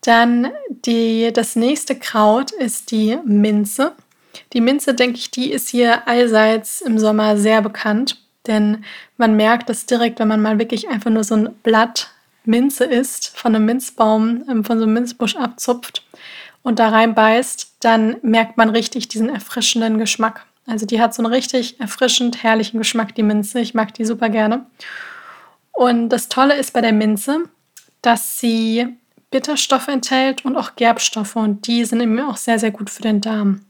Dann 0.00 0.50
die, 0.70 1.30
das 1.30 1.54
nächste 1.54 1.98
Kraut 1.98 2.50
ist 2.50 2.90
die 2.92 3.18
Minze. 3.26 3.92
Die 4.54 4.62
Minze, 4.62 4.94
denke 4.94 5.18
ich, 5.18 5.30
die 5.30 5.52
ist 5.52 5.68
hier 5.68 6.08
allseits 6.08 6.80
im 6.80 6.98
Sommer 6.98 7.36
sehr 7.36 7.60
bekannt, 7.60 8.22
denn 8.46 8.84
man 9.18 9.36
merkt 9.36 9.68
das 9.68 9.84
direkt, 9.84 10.18
wenn 10.18 10.28
man 10.28 10.40
mal 10.40 10.58
wirklich 10.58 10.88
einfach 10.88 11.10
nur 11.10 11.24
so 11.24 11.34
ein 11.34 11.54
Blatt 11.62 12.10
Minze 12.46 12.84
isst, 12.84 13.36
von 13.36 13.54
einem 13.54 13.66
Minzbaum, 13.66 14.44
ähm, 14.48 14.64
von 14.64 14.78
so 14.78 14.84
einem 14.84 14.94
Minzbusch 14.94 15.36
abzupft 15.36 16.06
und 16.62 16.78
da 16.78 16.88
reinbeißt, 16.88 17.74
dann 17.80 18.16
merkt 18.22 18.56
man 18.56 18.70
richtig 18.70 19.08
diesen 19.08 19.28
erfrischenden 19.28 19.98
Geschmack. 19.98 20.46
Also 20.64 20.86
die 20.86 21.02
hat 21.02 21.12
so 21.12 21.22
einen 21.22 21.32
richtig 21.32 21.80
erfrischend 21.80 22.42
herrlichen 22.42 22.78
Geschmack, 22.78 23.14
die 23.14 23.22
Minze. 23.22 23.60
Ich 23.60 23.74
mag 23.74 23.92
die 23.92 24.06
super 24.06 24.30
gerne. 24.30 24.64
Und 25.76 26.08
das 26.08 26.30
Tolle 26.30 26.56
ist 26.56 26.72
bei 26.72 26.80
der 26.80 26.94
Minze, 26.94 27.44
dass 28.00 28.40
sie 28.40 28.86
Bitterstoffe 29.30 29.88
enthält 29.88 30.42
und 30.44 30.56
auch 30.56 30.74
Gerbstoffe 30.74 31.36
und 31.36 31.66
die 31.66 31.84
sind 31.84 32.00
eben 32.00 32.18
auch 32.20 32.38
sehr, 32.38 32.58
sehr 32.58 32.70
gut 32.70 32.88
für 32.88 33.02
den 33.02 33.20
Darm. 33.20 33.60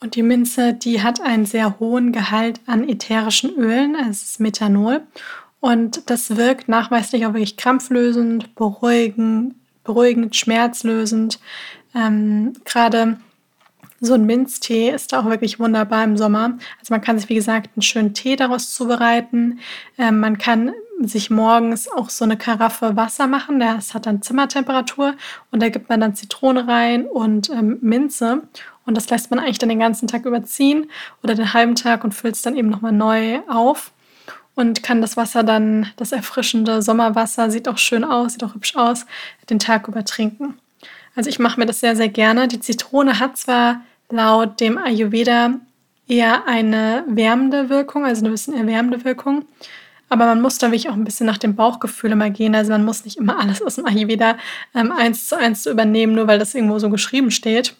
Und 0.00 0.14
die 0.14 0.22
Minze, 0.22 0.74
die 0.74 1.02
hat 1.02 1.22
einen 1.22 1.46
sehr 1.46 1.78
hohen 1.78 2.12
Gehalt 2.12 2.60
an 2.66 2.86
ätherischen 2.86 3.54
Ölen, 3.56 3.94
ist 3.94 4.40
Methanol 4.40 5.00
und 5.60 6.10
das 6.10 6.36
wirkt 6.36 6.68
nachweislich 6.68 7.24
auch 7.24 7.32
wirklich 7.32 7.56
krampflösend, 7.56 8.54
beruhigend, 8.54 9.54
beruhigend 9.84 10.36
schmerzlösend. 10.36 11.40
Ähm, 11.94 12.52
Gerade 12.66 13.18
so 14.04 14.14
ein 14.14 14.26
Minztee 14.26 14.90
ist 14.90 15.14
auch 15.14 15.26
wirklich 15.26 15.60
wunderbar 15.60 16.02
im 16.02 16.16
Sommer. 16.16 16.58
Also 16.80 16.92
man 16.92 17.00
kann 17.00 17.20
sich, 17.20 17.28
wie 17.28 17.36
gesagt, 17.36 17.70
einen 17.76 17.82
schönen 17.82 18.14
Tee 18.14 18.34
daraus 18.34 18.74
zubereiten. 18.74 19.60
Ähm, 19.96 20.18
man 20.18 20.38
kann 20.38 20.72
sich 21.00 21.30
morgens 21.30 21.88
auch 21.88 22.10
so 22.10 22.24
eine 22.24 22.36
Karaffe 22.36 22.96
Wasser 22.96 23.28
machen. 23.28 23.60
Das 23.60 23.94
hat 23.94 24.06
dann 24.06 24.20
Zimmertemperatur 24.20 25.14
und 25.52 25.62
da 25.62 25.68
gibt 25.68 25.88
man 25.88 26.00
dann 26.00 26.16
Zitrone 26.16 26.66
rein 26.66 27.06
und 27.06 27.50
ähm, 27.50 27.78
Minze. 27.80 28.42
Und 28.84 28.96
das 28.96 29.08
lässt 29.08 29.30
man 29.30 29.38
eigentlich 29.38 29.58
dann 29.58 29.68
den 29.68 29.78
ganzen 29.78 30.08
Tag 30.08 30.26
überziehen 30.26 30.90
oder 31.22 31.36
den 31.36 31.54
halben 31.54 31.76
Tag 31.76 32.02
und 32.02 32.12
füllt 32.12 32.34
es 32.34 32.42
dann 32.42 32.56
eben 32.56 32.70
nochmal 32.70 32.92
neu 32.92 33.38
auf 33.48 33.92
und 34.56 34.82
kann 34.82 35.00
das 35.00 35.16
Wasser 35.16 35.44
dann, 35.44 35.92
das 35.96 36.10
erfrischende 36.10 36.82
Sommerwasser, 36.82 37.52
sieht 37.52 37.68
auch 37.68 37.78
schön 37.78 38.02
aus, 38.02 38.32
sieht 38.32 38.42
auch 38.42 38.56
hübsch 38.56 38.74
aus, 38.74 39.06
den 39.48 39.60
Tag 39.60 39.86
über 39.86 40.04
trinken. 40.04 40.58
Also 41.14 41.30
ich 41.30 41.38
mache 41.38 41.60
mir 41.60 41.66
das 41.66 41.80
sehr, 41.80 41.94
sehr 41.94 42.08
gerne. 42.08 42.48
Die 42.48 42.60
Zitrone 42.60 43.20
hat 43.20 43.36
zwar 43.36 43.82
laut 44.12 44.60
dem 44.60 44.78
Ayurveda 44.78 45.54
eher 46.06 46.46
eine 46.46 47.04
wärmende 47.08 47.68
Wirkung, 47.70 48.04
also 48.04 48.20
eine 48.20 48.30
bisschen 48.30 48.54
erwärmende 48.54 49.04
Wirkung. 49.04 49.44
Aber 50.08 50.26
man 50.26 50.42
muss 50.42 50.58
da 50.58 50.66
wirklich 50.66 50.90
auch 50.90 50.94
ein 50.94 51.04
bisschen 51.04 51.26
nach 51.26 51.38
dem 51.38 51.56
Bauchgefühl 51.56 52.12
immer 52.12 52.28
gehen. 52.28 52.54
Also 52.54 52.72
man 52.72 52.84
muss 52.84 53.06
nicht 53.06 53.16
immer 53.16 53.38
alles 53.38 53.62
aus 53.62 53.76
dem 53.76 53.86
Ayurveda 53.86 54.36
ähm, 54.74 54.92
eins 54.92 55.28
zu 55.28 55.38
eins 55.38 55.62
zu 55.62 55.70
übernehmen, 55.70 56.14
nur 56.14 56.26
weil 56.26 56.38
das 56.38 56.54
irgendwo 56.54 56.78
so 56.78 56.90
geschrieben 56.90 57.30
steht. 57.30 57.74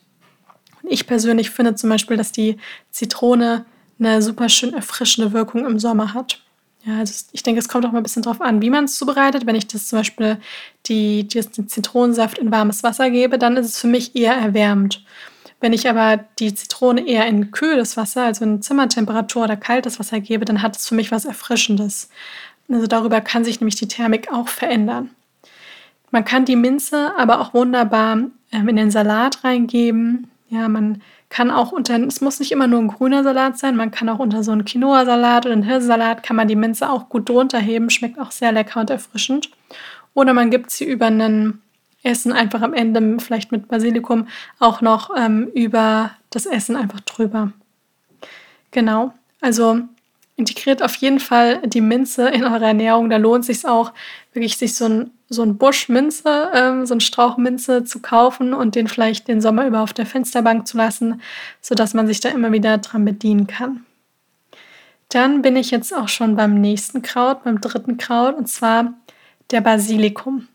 Ich 0.85 1.07
persönlich 1.07 1.51
finde 1.51 1.75
zum 1.75 1.91
Beispiel, 1.91 2.17
dass 2.17 2.33
die 2.33 2.57
Zitrone 2.91 3.67
eine 3.99 4.23
super 4.23 4.49
schön 4.49 4.73
erfrischende 4.73 5.33
Wirkung 5.33 5.67
im 5.67 5.79
Sommer 5.79 6.15
hat. 6.15 6.41
Ja, 6.85 6.99
also 6.99 7.27
ich 7.33 7.43
denke, 7.43 7.61
es 7.61 7.69
kommt 7.69 7.85
auch 7.87 7.93
mal 7.93 8.01
ein 8.01 8.03
bisschen 8.03 8.23
drauf 8.23 8.41
an, 8.41 8.63
wie 8.63 8.71
man 8.71 8.87
es 8.87 8.97
zubereitet. 8.97 9.47
Wenn 9.47 9.55
ich 9.55 9.69
das 9.69 9.87
zum 9.87 10.01
Beispiel 10.01 10.39
die, 10.87 11.29
die, 11.29 11.41
den 11.41 11.69
Zitronensaft 11.69 12.39
in 12.39 12.51
warmes 12.51 12.83
Wasser 12.83 13.11
gebe, 13.11 13.39
dann 13.39 13.57
ist 13.57 13.67
es 13.67 13.79
für 13.79 13.87
mich 13.87 14.17
eher 14.17 14.35
erwärmend. 14.35 15.05
Wenn 15.63 15.73
ich 15.73 15.89
aber 15.89 16.25
die 16.41 16.53
Zitrone 16.53 17.07
eher 17.07 17.25
in 17.27 17.53
kühles 17.53 17.97
Wasser, 17.97 18.25
also 18.25 18.45
in 18.45 18.63
Zimmertemperatur 18.63 19.45
oder 19.45 19.57
kaltes 19.57 20.01
Wasser 20.01 20.19
gebe, 20.19 20.45
dann 20.45 20.61
hat 20.61 20.77
es 20.77 20.89
für 20.89 20.97
mich 20.97 21.13
was 21.13 21.25
Erfrischendes. 21.25 22.11
Also 22.69 22.89
darüber 22.89 23.21
kann 23.21 23.45
sich 23.45 23.61
nämlich 23.61 23.77
die 23.77 23.87
Thermik 23.87 24.33
auch 24.33 24.49
verändern. 24.49 25.11
Man 26.11 26.25
kann 26.25 26.45
die 26.45 26.57
Minze 26.57 27.13
aber 27.17 27.41
auch 27.41 27.55
wunderbar 27.55 28.19
ähm, 28.51 28.69
in 28.69 28.75
den 28.75 28.91
Salat 28.91 29.45
reingeben. 29.45 30.29
Ja, 30.49 30.69
man 30.69 31.01
kann 31.29 31.53
auch 31.53 31.71
unter, 31.71 31.97
es 32.09 32.21
muss 32.21 32.41
nicht 32.41 32.51
immer 32.51 32.67
nur 32.67 32.81
ein 32.81 32.89
grüner 32.89 33.23
Salat 33.23 33.57
sein, 33.57 33.77
man 33.77 33.93
kann 33.93 34.09
auch 34.09 34.19
unter 34.19 34.43
so 34.43 34.51
einen 34.51 34.65
Quinoa-Salat 34.65 35.47
oder 35.47 35.55
einen 35.55 35.63
Hirsesalat 35.63 36.25
kann 36.25 36.35
man 36.35 36.49
die 36.49 36.57
Minze 36.57 36.91
auch 36.91 37.09
gut 37.09 37.29
drunter 37.29 37.61
heben, 37.61 37.89
schmeckt 37.89 38.19
auch 38.19 38.33
sehr 38.33 38.51
lecker 38.51 38.81
und 38.81 38.91
erfrischend. 38.91 39.49
Oder 40.13 40.35
man 40.35 40.51
gibt 40.51 40.73
sie 40.73 40.85
über 40.85 41.07
einen 41.07 41.63
Essen 42.03 42.33
einfach 42.33 42.63
am 42.63 42.75
Ende 42.75 43.19
vielleicht 43.21 43.53
mit 43.53 43.69
Basilikum 43.69 44.29
auch 44.59 44.81
noch 44.81 45.11
ähm, 45.17 45.49
über 45.55 46.13
das 46.31 46.47
Essen 46.47 46.77
einfach 46.77 47.01
drüber. 47.01 47.53
Genau, 48.71 49.13
also 49.41 49.83
integriert 50.37 50.83
auf 50.83 50.95
jeden 50.97 51.21
Fall 51.21 51.61
die 51.67 51.81
Minze 51.81 52.29
in 52.29 52.45
eure 52.45 52.65
Ernährung. 52.65 53.11
Da 53.11 53.19
lohnt 53.19 53.45
sich 53.45 53.67
auch, 53.67 53.93
wirklich 54.33 54.57
sich 54.57 54.75
so 54.75 54.87
ein, 54.87 55.11
so 55.29 55.43
ein 55.43 55.59
Busch 55.59 55.89
Minze, 55.89 56.51
ähm, 56.55 56.87
so 56.87 56.95
ein 56.95 57.01
Strauch 57.01 57.37
Minze 57.37 57.85
zu 57.85 58.01
kaufen 58.01 58.55
und 58.55 58.75
den 58.75 58.89
vielleicht 58.89 59.29
den 59.29 59.41
Sommer 59.41 59.67
über 59.67 59.83
auf 59.83 59.93
der 59.93 60.07
Fensterbank 60.07 60.67
zu 60.67 60.77
lassen, 60.77 61.21
sodass 61.61 61.95
man 61.95 62.07
sich 62.07 62.21
da 62.21 62.31
immer 62.31 62.51
wieder 62.51 62.79
dran 62.79 63.05
bedienen 63.05 63.47
kann. 63.47 63.85
Dann 65.11 65.43
bin 65.43 65.57
ich 65.57 65.71
jetzt 65.71 65.95
auch 65.95 66.09
schon 66.09 66.37
beim 66.37 66.61
nächsten 66.61 67.03
Kraut, 67.03 67.45
beim 67.45 67.61
dritten 67.61 67.99
Kraut, 67.99 68.37
und 68.37 68.49
zwar 68.49 68.95
der 69.51 69.61
Basilikum. 69.61 70.49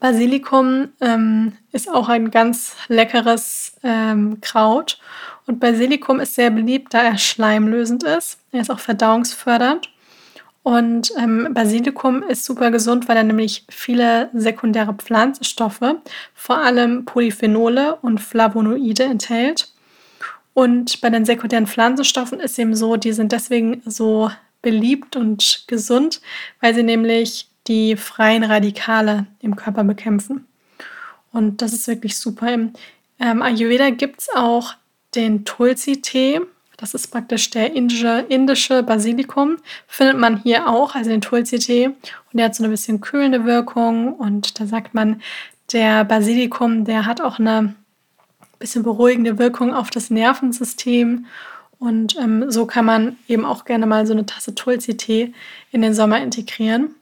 Basilikum 0.00 0.88
ähm, 1.00 1.54
ist 1.72 1.90
auch 1.90 2.08
ein 2.08 2.30
ganz 2.30 2.76
leckeres 2.88 3.76
ähm, 3.82 4.40
Kraut. 4.40 4.98
Und 5.46 5.60
Basilikum 5.60 6.20
ist 6.20 6.34
sehr 6.34 6.50
beliebt, 6.50 6.94
da 6.94 7.02
er 7.02 7.18
schleimlösend 7.18 8.04
ist. 8.04 8.38
Er 8.52 8.60
ist 8.60 8.70
auch 8.70 8.78
verdauungsfördernd. 8.78 9.90
Und 10.62 11.10
ähm, 11.18 11.48
Basilikum 11.52 12.22
ist 12.22 12.44
super 12.44 12.70
gesund, 12.70 13.08
weil 13.08 13.16
er 13.16 13.24
nämlich 13.24 13.64
viele 13.70 14.28
sekundäre 14.34 14.92
Pflanzenstoffe, 14.92 15.80
vor 16.34 16.58
allem 16.58 17.06
Polyphenole 17.06 17.96
und 17.96 18.20
Flavonoide 18.20 19.04
enthält. 19.04 19.72
Und 20.52 21.00
bei 21.00 21.08
den 21.08 21.24
sekundären 21.24 21.66
Pflanzenstoffen 21.66 22.40
ist 22.40 22.58
eben 22.58 22.74
so, 22.74 22.96
die 22.96 23.12
sind 23.12 23.32
deswegen 23.32 23.80
so 23.86 24.30
beliebt 24.60 25.16
und 25.16 25.64
gesund, 25.68 26.20
weil 26.60 26.74
sie 26.74 26.82
nämlich 26.82 27.47
die 27.68 27.96
freien 27.96 28.44
Radikale 28.44 29.26
im 29.40 29.54
Körper 29.56 29.84
bekämpfen. 29.84 30.46
Und 31.32 31.62
das 31.62 31.72
ist 31.72 31.86
wirklich 31.86 32.18
super. 32.18 32.52
Im 32.52 32.72
ähm, 33.20 33.42
Ayurveda 33.42 33.90
gibt 33.90 34.20
es 34.20 34.28
auch 34.34 34.74
den 35.14 35.44
Tulsi-Tee. 35.44 36.40
Das 36.76 36.94
ist 36.94 37.08
praktisch 37.08 37.50
der 37.50 37.74
indische, 37.74 38.24
indische 38.28 38.82
Basilikum. 38.82 39.56
Findet 39.86 40.18
man 40.18 40.42
hier 40.42 40.68
auch, 40.68 40.94
also 40.94 41.10
den 41.10 41.20
Tulsi-Tee. 41.20 41.86
Und 41.88 41.96
der 42.32 42.46
hat 42.46 42.54
so 42.54 42.62
eine 42.62 42.70
bisschen 42.70 43.00
kühlende 43.00 43.44
Wirkung. 43.44 44.14
Und 44.14 44.58
da 44.60 44.66
sagt 44.66 44.94
man, 44.94 45.20
der 45.72 46.04
Basilikum, 46.04 46.84
der 46.84 47.04
hat 47.04 47.20
auch 47.20 47.38
eine 47.38 47.74
bisschen 48.58 48.82
beruhigende 48.82 49.38
Wirkung 49.38 49.74
auf 49.74 49.90
das 49.90 50.10
Nervensystem. 50.10 51.26
Und 51.78 52.16
ähm, 52.16 52.50
so 52.50 52.66
kann 52.66 52.84
man 52.84 53.16
eben 53.28 53.44
auch 53.44 53.64
gerne 53.64 53.86
mal 53.86 54.06
so 54.06 54.12
eine 54.12 54.26
Tasse 54.26 54.54
Tulsi-Tee 54.54 55.32
in 55.70 55.82
den 55.82 55.94
Sommer 55.94 56.20
integrieren. 56.20 56.94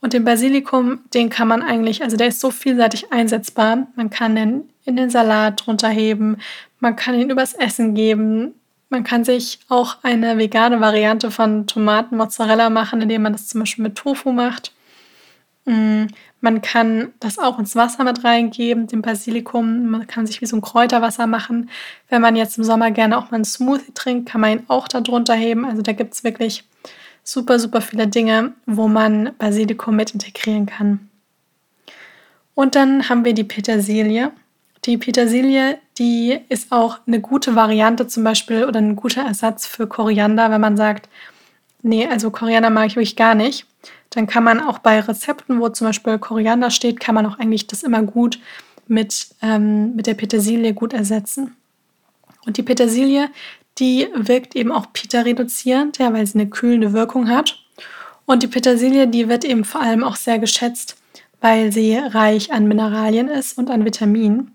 Und 0.00 0.14
den 0.14 0.24
Basilikum, 0.24 1.00
den 1.12 1.28
kann 1.28 1.48
man 1.48 1.62
eigentlich, 1.62 2.02
also 2.02 2.16
der 2.16 2.28
ist 2.28 2.40
so 2.40 2.50
vielseitig 2.50 3.12
einsetzbar. 3.12 3.88
Man 3.96 4.10
kann 4.10 4.34
den 4.34 4.70
in 4.84 4.96
den 4.96 5.10
Salat 5.10 5.64
drunter 5.64 5.88
heben, 5.88 6.38
man 6.80 6.96
kann 6.96 7.14
ihn 7.14 7.30
übers 7.30 7.52
Essen 7.52 7.94
geben. 7.94 8.54
Man 8.88 9.04
kann 9.04 9.24
sich 9.24 9.60
auch 9.68 9.98
eine 10.02 10.36
vegane 10.36 10.80
Variante 10.80 11.30
von 11.30 11.66
Tomaten 11.66 12.16
Mozzarella 12.16 12.70
machen, 12.70 13.00
indem 13.02 13.22
man 13.22 13.32
das 13.32 13.46
zum 13.46 13.60
Beispiel 13.60 13.84
mit 13.84 13.96
Tofu 13.96 14.32
macht. 14.32 14.72
Mm, 15.66 16.06
man 16.40 16.62
kann 16.62 17.12
das 17.20 17.38
auch 17.38 17.58
ins 17.58 17.76
Wasser 17.76 18.02
mit 18.02 18.24
reingeben, 18.24 18.86
dem 18.86 19.02
Basilikum. 19.02 19.86
Man 19.90 20.06
kann 20.06 20.26
sich 20.26 20.40
wie 20.40 20.46
so 20.46 20.56
ein 20.56 20.62
Kräuterwasser 20.62 21.26
machen. 21.26 21.70
Wenn 22.08 22.22
man 22.22 22.34
jetzt 22.34 22.56
im 22.58 22.64
Sommer 22.64 22.90
gerne 22.90 23.18
auch 23.18 23.30
mal 23.30 23.36
einen 23.36 23.44
Smoothie 23.44 23.92
trinkt, 23.94 24.28
kann 24.30 24.40
man 24.40 24.50
ihn 24.52 24.64
auch 24.68 24.88
darunter 24.88 25.34
heben. 25.34 25.66
Also 25.66 25.82
da 25.82 25.92
gibt 25.92 26.14
es 26.14 26.24
wirklich 26.24 26.64
super, 27.30 27.60
super 27.60 27.80
viele 27.80 28.08
Dinge, 28.08 28.54
wo 28.66 28.88
man 28.88 29.30
Basilikum 29.38 29.94
mit 29.94 30.12
integrieren 30.12 30.66
kann. 30.66 31.08
Und 32.54 32.74
dann 32.74 33.08
haben 33.08 33.24
wir 33.24 33.34
die 33.34 33.44
Petersilie. 33.44 34.32
Die 34.84 34.98
Petersilie, 34.98 35.78
die 35.96 36.40
ist 36.48 36.72
auch 36.72 36.98
eine 37.06 37.20
gute 37.20 37.54
Variante 37.54 38.08
zum 38.08 38.24
Beispiel 38.24 38.64
oder 38.64 38.80
ein 38.80 38.96
guter 38.96 39.22
Ersatz 39.22 39.64
für 39.66 39.86
Koriander, 39.86 40.50
wenn 40.50 40.60
man 40.60 40.76
sagt, 40.76 41.08
nee, 41.82 42.06
also 42.08 42.30
Koriander 42.30 42.70
mag 42.70 42.86
ich 42.88 42.96
wirklich 42.96 43.16
gar 43.16 43.36
nicht. 43.36 43.66
Dann 44.10 44.26
kann 44.26 44.42
man 44.42 44.60
auch 44.60 44.80
bei 44.80 44.98
Rezepten, 44.98 45.60
wo 45.60 45.68
zum 45.68 45.86
Beispiel 45.86 46.18
Koriander 46.18 46.70
steht, 46.70 46.98
kann 46.98 47.14
man 47.14 47.26
auch 47.26 47.38
eigentlich 47.38 47.68
das 47.68 47.84
immer 47.84 48.02
gut 48.02 48.40
mit, 48.88 49.28
ähm, 49.40 49.94
mit 49.94 50.08
der 50.08 50.14
Petersilie 50.14 50.74
gut 50.74 50.92
ersetzen. 50.92 51.54
Und 52.44 52.56
die 52.56 52.64
Petersilie, 52.64 53.28
die 53.78 54.08
wirkt 54.14 54.56
eben 54.56 54.72
auch 54.72 54.92
Pita-reduzierend, 54.92 55.98
ja, 55.98 56.12
weil 56.12 56.26
sie 56.26 56.38
eine 56.38 56.50
kühlende 56.50 56.92
Wirkung 56.92 57.28
hat. 57.28 57.58
Und 58.26 58.42
die 58.42 58.48
Petersilie, 58.48 59.08
die 59.08 59.28
wird 59.28 59.44
eben 59.44 59.64
vor 59.64 59.80
allem 59.80 60.04
auch 60.04 60.16
sehr 60.16 60.38
geschätzt, 60.38 60.96
weil 61.40 61.72
sie 61.72 61.96
reich 61.96 62.52
an 62.52 62.68
Mineralien 62.68 63.28
ist 63.28 63.56
und 63.58 63.70
an 63.70 63.84
Vitaminen. 63.84 64.54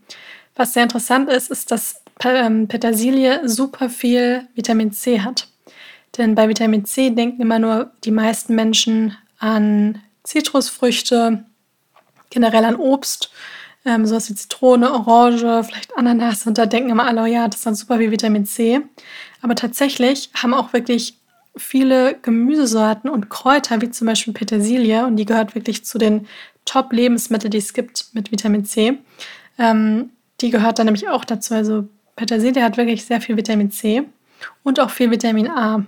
Was 0.56 0.74
sehr 0.74 0.84
interessant 0.84 1.30
ist, 1.30 1.52
ist, 1.52 1.72
dass 1.72 2.02
ähm, 2.24 2.68
Petersilie 2.68 3.48
super 3.50 3.90
viel 3.90 4.48
Vitamin 4.56 4.92
C 4.92 5.22
hat. 5.22 5.48
Denn 6.18 6.36
bei 6.36 6.48
Vitamin 6.48 6.86
C 6.86 7.10
denken 7.10 7.42
immer 7.42 7.60
nur 7.60 7.92
die 8.04 8.12
meisten 8.12 8.56
Menschen 8.56 9.18
an 9.40 10.02
Zitrusfrüchte, 10.24 11.44
generell 12.30 12.66
an 12.66 12.78
Obst, 12.78 13.32
ähm, 13.86 14.06
sowas 14.06 14.30
wie 14.30 14.36
Zitrone, 14.36 14.92
Orange, 14.92 15.64
vielleicht 15.64 15.96
Ananas. 15.96 16.46
Und 16.48 16.58
da 16.58 16.66
denken 16.66 16.90
immer 16.90 17.06
alle, 17.06 17.24
oh 17.24 17.26
ja, 17.26 17.48
das 17.48 17.58
ist 17.58 17.66
dann 17.66 17.76
super 17.76 18.00
wie 18.00 18.12
Vitamin 18.12 18.46
C. 18.46 18.82
Aber 19.42 19.56
tatsächlich 19.56 20.30
haben 20.36 20.54
auch 20.54 20.74
wirklich 20.74 21.18
viele 21.56 22.16
Gemüsesorten 22.22 23.10
und 23.10 23.30
Kräuter, 23.30 23.82
wie 23.82 23.92
zum 23.92 24.08
Beispiel 24.08 24.34
Petersilie, 24.34 25.06
und 25.06 25.16
die 25.16 25.26
gehört 25.26 25.56
wirklich 25.56 25.86
zu 25.86 25.98
den 25.98 26.28
Top-Lebensmitteln, 26.66 27.52
die 27.52 27.60
es 27.60 27.74
gibt 27.74 28.08
mit 28.14 28.32
Vitamin 28.32 28.66
C. 28.66 28.98
Ähm, 29.58 30.10
die 30.42 30.50
gehört 30.50 30.80
dann 30.80 30.88
nämlich 30.88 31.08
auch 31.08 31.24
dazu. 31.24 31.54
Also 31.54 31.88
Petersilie 32.16 32.64
hat 32.64 32.78
wirklich 32.78 33.06
sehr 33.06 33.22
viel 33.22 33.38
Vitamin 33.38 33.72
C 33.72 34.04
und 34.64 34.80
auch 34.80 34.90
viel 34.90 35.12
Vitamin 35.12 35.48
A. 35.48 35.86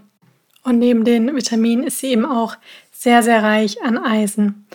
Und 0.63 0.79
neben 0.79 1.03
den 1.03 1.35
Vitaminen 1.35 1.85
ist 1.85 1.99
sie 1.99 2.07
eben 2.07 2.25
auch 2.25 2.55
sehr, 2.91 3.23
sehr 3.23 3.43
reich 3.43 3.81
an 3.83 3.97
Eisen. 3.97 4.67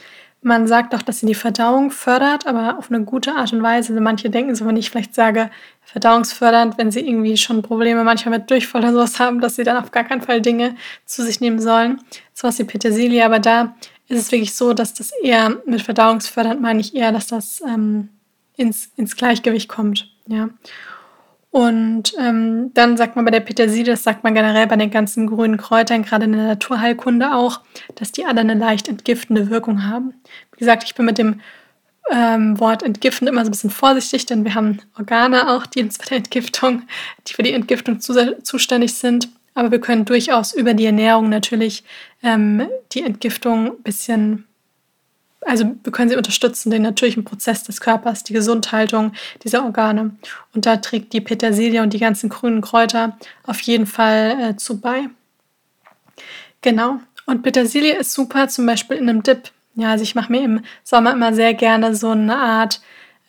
Man 0.45 0.67
sagt 0.67 0.95
auch, 0.95 1.03
dass 1.03 1.21
sie 1.21 1.27
die 1.27 1.37
Verdauung 1.37 1.93
fördert, 1.93 2.47
aber 2.47 2.77
auf 2.77 2.91
eine 2.91 3.05
gute 3.05 3.35
Art 3.37 3.53
und 3.53 3.63
Weise. 3.63 3.93
Also 3.93 4.03
manche 4.03 4.29
denken 4.29 4.55
so, 4.57 4.67
wenn 4.67 4.77
ich 4.77 4.91
vielleicht 4.91 5.15
sage, 5.15 5.51
verdauungsfördernd, 5.83 6.79
wenn 6.79 6.91
sie 6.91 7.01
irgendwie 7.01 7.37
schon 7.37 7.63
Probleme 7.63 8.03
manchmal 8.03 8.39
mit 8.39 8.51
Durchfall 8.51 8.83
oder 8.83 8.93
sowas 8.93 9.21
haben, 9.21 9.41
dass 9.41 9.55
sie 9.57 9.63
dann 9.63 9.77
auf 9.77 9.93
gar 9.93 10.03
keinen 10.03 10.21
Fall 10.21 10.41
Dinge 10.41 10.75
zu 11.07 11.23
sich 11.23 11.41
nehmen 11.41 11.61
sollen. 11.61 12.01
So 12.35 12.49
was 12.49 12.59
wie 12.59 12.65
Petersilie, 12.65 13.25
aber 13.25 13.39
da 13.39 13.77
ist 14.09 14.19
es 14.19 14.33
wirklich 14.33 14.55
so, 14.55 14.73
dass 14.73 14.95
das 14.95 15.13
eher 15.23 15.59
mit 15.65 15.83
verdauungsfördernd 15.83 16.61
meine 16.61 16.81
ich 16.81 16.95
eher, 16.95 17.13
dass 17.13 17.29
das 17.29 17.63
ähm, 17.67 18.09
ins, 18.57 18.91
ins 18.97 19.17
Gleichgewicht 19.17 19.69
kommt. 19.69 20.11
Ja. 20.27 20.49
Und 21.53 22.15
ähm, 22.19 22.71
dann 22.73 22.97
sagt 22.97 23.15
man 23.15 23.27
bei 23.27 23.31
der 23.31 23.41
Petersilie, 23.41 23.93
das 23.93 24.03
sagt 24.03 24.25
man 24.25 24.33
generell 24.33 24.67
bei 24.67 24.77
den 24.77 24.91
ganzen 24.91 25.27
grünen 25.27 25.59
Kräutern, 25.59 26.03
gerade 26.03 26.25
in 26.25 26.33
der 26.33 26.47
Naturheilkunde 26.47 27.35
auch, 27.35 27.61
dass 27.95 28.11
die 28.11 28.25
alle 28.25 28.41
eine 28.41 28.55
leicht 28.55 28.89
entgiftende 28.89 29.51
Wirkung 29.51 29.87
haben. 29.87 30.15
Wie 30.53 30.59
gesagt, 30.59 30.83
ich 30.85 30.95
bin 30.95 31.05
mit 31.05 31.19
dem 31.19 31.43
ähm, 32.11 32.59
Wort 32.59 32.83
entgiften 32.83 33.29
immer 33.29 33.45
so 33.45 33.49
ein 33.49 33.53
bisschen 33.53 33.69
vorsichtig, 33.69 34.25
denn 34.25 34.45
wir 34.45 34.55
haben 34.55 34.79
Organe 34.99 35.51
auch, 35.51 35.67
die 35.67 35.83
uns 35.83 35.99
bei 35.99 36.07
der 36.07 36.17
Entgiftung, 36.19 36.85
die 37.29 37.35
für 37.35 37.43
die 37.43 37.53
Entgiftung 37.53 38.01
zu, 38.01 38.43
zuständig 38.43 38.95
sind. 38.95 39.29
Aber 39.53 39.71
wir 39.71 39.81
können 39.81 40.07
durchaus 40.07 40.55
über 40.55 40.73
die 40.73 40.87
Ernährung 40.87 41.29
natürlich 41.29 41.85
ähm, 42.23 42.67
die 42.93 43.03
Entgiftung 43.03 43.73
ein 43.73 43.83
bisschen 43.83 44.47
also 45.47 45.65
wir 45.83 45.93
können 45.93 46.11
sie 46.11 46.17
unterstützen, 46.17 46.71
den 46.71 46.83
natürlichen 46.83 47.25
Prozess 47.25 47.65
des 47.65 47.81
Körpers, 47.81 48.25
die 48.25 48.33
Gesundhaltung 48.33 49.13
dieser 49.43 49.65
Organe. 49.65 50.17
Und 50.55 50.67
da 50.67 50.77
trägt 50.77 51.13
die 51.13 51.21
Petersilie 51.21 51.83
und 51.83 51.93
die 51.93 51.99
ganzen 51.99 52.29
grünen 52.29 52.61
Kräuter 52.61 53.17
auf 53.45 53.61
jeden 53.61 53.87
Fall 53.87 54.37
äh, 54.41 54.57
zu 54.57 54.81
bei. 54.81 55.09
Genau. 56.61 57.01
Und 57.27 57.43
Petersilie 57.43 57.97
ist 57.97 58.13
super, 58.13 58.49
zum 58.49 58.67
Beispiel 58.67 58.97
in 58.97 59.09
einem 59.09 59.23
Dip. 59.23 59.51
Ja, 59.75 59.91
also 59.91 60.03
ich 60.03 60.15
mache 60.15 60.31
mir 60.31 60.43
im 60.43 60.61
Sommer 60.85 61.13
immer 61.13 61.35
sehr 61.35 61.55
gerne 61.55 61.95
so 61.95 62.11
eine 62.11 62.37
Art 62.37 62.81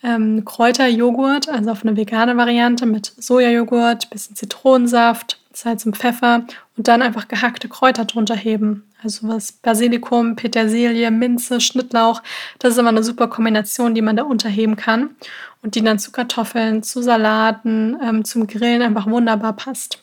ähm, 0.02 0.44
Kräuterjoghurt, 0.44 1.48
also 1.48 1.70
auf 1.70 1.82
eine 1.82 1.96
vegane 1.96 2.36
Variante 2.36 2.86
mit 2.86 3.12
Sojajoghurt, 3.16 4.10
bisschen 4.10 4.36
Zitronensaft, 4.36 5.40
Salz 5.56 5.86
und 5.86 5.96
Pfeffer 5.96 6.44
und 6.76 6.88
dann 6.88 7.02
einfach 7.02 7.28
gehackte 7.28 7.68
Kräuter 7.68 8.04
drunter 8.04 8.36
heben. 8.36 8.84
Also 9.02 9.28
was 9.28 9.52
Basilikum, 9.52 10.36
Petersilie, 10.36 11.10
Minze, 11.10 11.60
Schnittlauch. 11.60 12.22
Das 12.58 12.72
ist 12.72 12.78
immer 12.78 12.88
eine 12.88 13.04
super 13.04 13.28
Kombination, 13.28 13.94
die 13.94 14.02
man 14.02 14.16
da 14.16 14.24
unterheben 14.24 14.76
kann 14.76 15.10
und 15.62 15.74
die 15.74 15.82
dann 15.82 15.98
zu 15.98 16.10
Kartoffeln, 16.10 16.82
zu 16.82 17.02
Salaten, 17.02 17.96
ähm, 18.02 18.24
zum 18.24 18.46
Grillen 18.46 18.82
einfach 18.82 19.06
wunderbar 19.06 19.54
passt. 19.54 20.02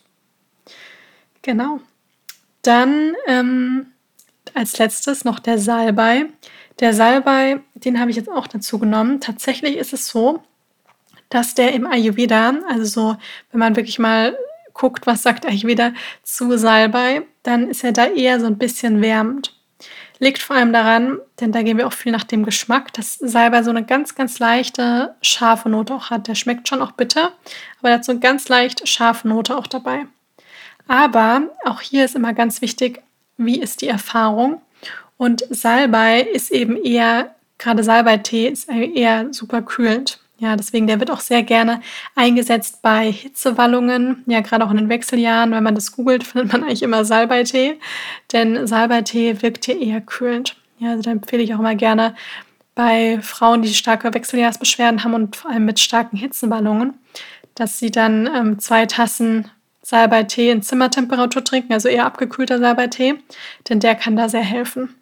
Genau. 1.41 1.79
Dann 2.61 3.13
ähm, 3.27 3.87
als 4.53 4.77
letztes 4.77 5.25
noch 5.25 5.39
der 5.39 5.57
Salbei. 5.57 6.25
Der 6.79 6.93
Salbei, 6.93 7.59
den 7.75 7.99
habe 7.99 8.11
ich 8.11 8.17
jetzt 8.17 8.29
auch 8.29 8.47
dazu 8.47 8.79
genommen. 8.79 9.19
Tatsächlich 9.19 9.77
ist 9.77 9.93
es 9.93 10.07
so, 10.07 10.43
dass 11.29 11.55
der 11.55 11.73
im 11.73 11.87
Ayurveda, 11.87 12.53
also 12.69 12.85
so, 12.85 13.17
wenn 13.51 13.59
man 13.59 13.75
wirklich 13.75 13.99
mal 13.99 14.37
guckt, 14.81 15.05
was 15.05 15.21
sagt 15.21 15.45
Ayurveda 15.45 15.93
zu 16.23 16.57
Salbei, 16.57 17.21
dann 17.43 17.69
ist 17.69 17.83
er 17.83 17.91
da 17.91 18.07
eher 18.07 18.39
so 18.39 18.47
ein 18.47 18.57
bisschen 18.57 18.99
wärmend. 18.99 19.55
Liegt 20.17 20.41
vor 20.41 20.55
allem 20.55 20.73
daran, 20.73 21.19
denn 21.39 21.51
da 21.51 21.61
gehen 21.61 21.77
wir 21.77 21.85
auch 21.85 21.93
viel 21.93 22.11
nach 22.11 22.23
dem 22.23 22.43
Geschmack, 22.43 22.91
dass 22.93 23.15
Salbei 23.15 23.61
so 23.61 23.69
eine 23.69 23.85
ganz, 23.85 24.15
ganz 24.15 24.39
leichte 24.39 25.15
scharfe 25.21 25.69
Note 25.69 25.93
auch 25.93 26.09
hat. 26.09 26.27
Der 26.27 26.33
schmeckt 26.33 26.67
schon 26.67 26.81
auch 26.81 26.93
bitter, 26.93 27.31
aber 27.79 27.89
er 27.89 27.95
hat 27.95 28.05
so 28.05 28.11
eine 28.11 28.21
ganz 28.21 28.49
leicht 28.49 28.87
scharfe 28.87 29.27
Note 29.27 29.55
auch 29.55 29.67
dabei. 29.67 30.07
Aber 30.87 31.43
auch 31.63 31.81
hier 31.81 32.03
ist 32.03 32.15
immer 32.15 32.33
ganz 32.33 32.61
wichtig, 32.61 33.03
wie 33.37 33.59
ist 33.59 33.81
die 33.81 33.87
Erfahrung? 33.87 34.61
Und 35.17 35.43
Salbei 35.51 36.21
ist 36.21 36.51
eben 36.51 36.75
eher, 36.75 37.35
gerade 37.59 37.83
Salbeitee 37.83 38.47
ist 38.47 38.67
eher 38.67 39.31
super 39.31 39.61
kühlend. 39.61 40.19
Ja, 40.41 40.55
deswegen, 40.55 40.87
der 40.87 40.99
wird 40.99 41.11
auch 41.11 41.19
sehr 41.19 41.43
gerne 41.43 41.81
eingesetzt 42.15 42.81
bei 42.81 43.11
Hitzewallungen. 43.11 44.23
Ja, 44.25 44.41
gerade 44.41 44.65
auch 44.65 44.71
in 44.71 44.77
den 44.77 44.89
Wechseljahren, 44.89 45.51
wenn 45.51 45.63
man 45.63 45.75
das 45.75 45.91
googelt, 45.91 46.23
findet 46.27 46.51
man 46.51 46.63
eigentlich 46.63 46.81
immer 46.81 47.05
Salbeitee. 47.05 47.79
Denn 48.33 48.65
Salbeitee 48.65 49.43
wirkt 49.43 49.65
hier 49.65 49.79
eher 49.79 50.01
kühlend. 50.01 50.55
Ja, 50.79 50.89
also 50.89 51.03
da 51.03 51.11
empfehle 51.11 51.43
ich 51.43 51.53
auch 51.53 51.59
immer 51.59 51.75
gerne 51.75 52.15
bei 52.73 53.19
Frauen, 53.21 53.61
die 53.61 53.71
starke 53.71 54.11
Wechseljahrsbeschwerden 54.11 55.03
haben 55.03 55.13
und 55.13 55.35
vor 55.35 55.51
allem 55.51 55.65
mit 55.65 55.79
starken 55.79 56.17
Hitzewallungen, 56.17 56.95
dass 57.53 57.77
sie 57.77 57.91
dann 57.91 58.27
ähm, 58.35 58.57
zwei 58.57 58.87
Tassen 58.87 59.51
Salbeitee 59.83 60.49
in 60.49 60.63
Zimmertemperatur 60.63 61.43
trinken, 61.43 61.73
also 61.73 61.87
eher 61.87 62.05
abgekühlter 62.05 62.57
Salbeitee, 62.57 63.15
denn 63.69 63.79
der 63.79 63.93
kann 63.93 64.15
da 64.15 64.27
sehr 64.27 64.41
helfen. 64.41 64.95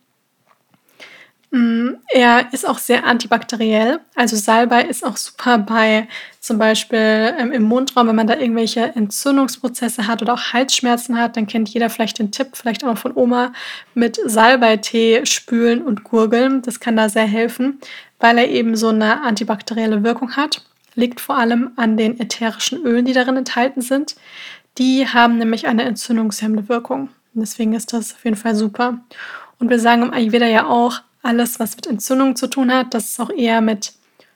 Mm, 1.52 1.96
er 2.10 2.54
ist 2.54 2.68
auch 2.68 2.78
sehr 2.78 3.06
antibakteriell. 3.06 4.00
Also 4.16 4.36
Salbei 4.36 4.84
ist 4.84 5.04
auch 5.04 5.18
super 5.18 5.58
bei 5.58 6.08
zum 6.40 6.60
Beispiel 6.60 7.34
ähm, 7.40 7.52
im 7.52 7.64
Mundraum, 7.64 8.08
wenn 8.08 8.16
man 8.16 8.28
da 8.28 8.38
irgendwelche 8.38 8.96
Entzündungsprozesse 8.96 10.06
hat 10.08 10.22
oder 10.22 10.36
auch 10.36 10.54
Halsschmerzen 10.54 11.18
hat, 11.20 11.38
dann 11.38 11.48
kennt 11.48 11.70
jeder 11.70 11.90
vielleicht 11.90 12.20
den 12.20 12.32
Tipp, 12.32 12.50
vielleicht 12.54 12.84
auch 12.84 12.98
von 12.98 13.16
Oma, 13.16 13.52
mit 13.96 14.20
Salbeitee 14.24 15.26
spülen 15.26 15.82
und 15.82 16.04
gurgeln. 16.04 16.62
Das 16.62 16.80
kann 16.80 16.96
da 16.96 17.10
sehr 17.10 17.26
helfen, 17.26 17.80
weil 18.20 18.38
er 18.38 18.50
eben 18.50 18.76
so 18.76 18.90
eine 18.90 19.22
antibakterielle 19.24 20.04
Wirkung 20.04 20.36
hat. 20.36 20.64
Liegt 20.94 21.20
vor 21.20 21.38
allem 21.38 21.72
an 21.78 21.98
den 21.98 22.20
ätherischen 22.20 22.84
Ölen, 22.84 23.06
die 23.06 23.14
darin 23.14 23.38
enthalten 23.38 23.82
sind. 23.82 24.16
Die 24.78 25.08
haben 25.08 25.38
nämlich 25.38 25.68
eine 25.68 25.84
entzündungshemmende 25.84 26.70
Wirkung. 26.70 27.10
Deswegen 27.34 27.74
ist 27.74 27.94
das 27.94 28.14
auf 28.14 28.24
jeden 28.24 28.38
Fall 28.38 28.56
super. 28.56 29.00
Und 29.60 29.70
wir 29.70 29.80
sagen 29.80 30.04
im 30.04 30.14
Ayurveda 30.14 30.48
ja 30.48 30.68
auch, 30.68 31.02
alles, 31.22 31.60
was 31.60 31.76
mit 31.76 31.88
Entzündung 31.88 32.36
zu 32.36 32.48
tun 32.48 32.72
hat, 32.72 32.94
das 32.94 33.12
ist 33.12 33.20
auch 33.20 33.30
eher 33.30 33.62
mit 33.62 33.94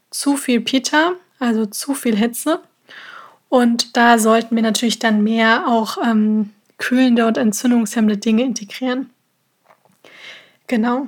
zu 0.10 0.38
viel 0.38 0.62
Pita, 0.62 1.14
also 1.40 1.66
zu 1.66 1.94
viel 1.94 2.16
Hitze. 2.16 2.62
Und 3.50 3.96
da 3.96 4.18
sollten 4.18 4.56
wir 4.56 4.64
natürlich 4.64 5.00
dann 5.00 5.24
mehr 5.24 5.68
auch 5.68 5.98
ähm, 6.04 6.52
kühlende 6.78 7.28
und 7.28 7.38
entzündungshemmende 7.38 8.18
Dinge 8.18 8.44
integrieren. 8.44 9.10
Genau. 10.68 11.08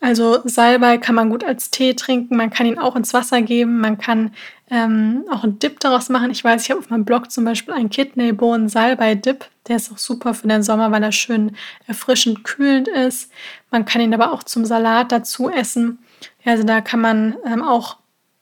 Also 0.00 0.40
Salbei 0.44 0.98
kann 0.98 1.16
man 1.16 1.28
gut 1.28 1.42
als 1.42 1.70
Tee 1.70 1.94
trinken, 1.94 2.36
man 2.36 2.50
kann 2.50 2.66
ihn 2.66 2.78
auch 2.78 2.94
ins 2.94 3.12
Wasser 3.14 3.42
geben, 3.42 3.80
man 3.80 3.98
kann 3.98 4.32
ähm, 4.70 5.24
auch 5.30 5.42
einen 5.42 5.58
Dip 5.58 5.80
daraus 5.80 6.08
machen. 6.08 6.30
Ich 6.30 6.44
weiß, 6.44 6.62
ich 6.62 6.70
habe 6.70 6.80
auf 6.80 6.90
meinem 6.90 7.04
Blog 7.04 7.32
zum 7.32 7.44
Beispiel 7.44 7.74
einen 7.74 7.90
Kidneybohnen-Salbei-Dip. 7.90 9.46
Der 9.66 9.76
ist 9.76 9.90
auch 9.92 9.98
super 9.98 10.34
für 10.34 10.46
den 10.46 10.62
Sommer, 10.62 10.92
weil 10.92 11.02
er 11.02 11.10
schön 11.10 11.56
erfrischend 11.86 12.44
kühlend 12.44 12.86
ist. 12.86 13.32
Man 13.70 13.84
kann 13.84 14.00
ihn 14.00 14.14
aber 14.14 14.32
auch 14.32 14.44
zum 14.44 14.64
Salat 14.64 15.10
dazu 15.10 15.50
essen. 15.50 15.98
Also 16.44 16.62
da 16.62 16.80
kann 16.80 17.00
man 17.00 17.36
ähm, 17.44 17.62
auch 17.62 17.96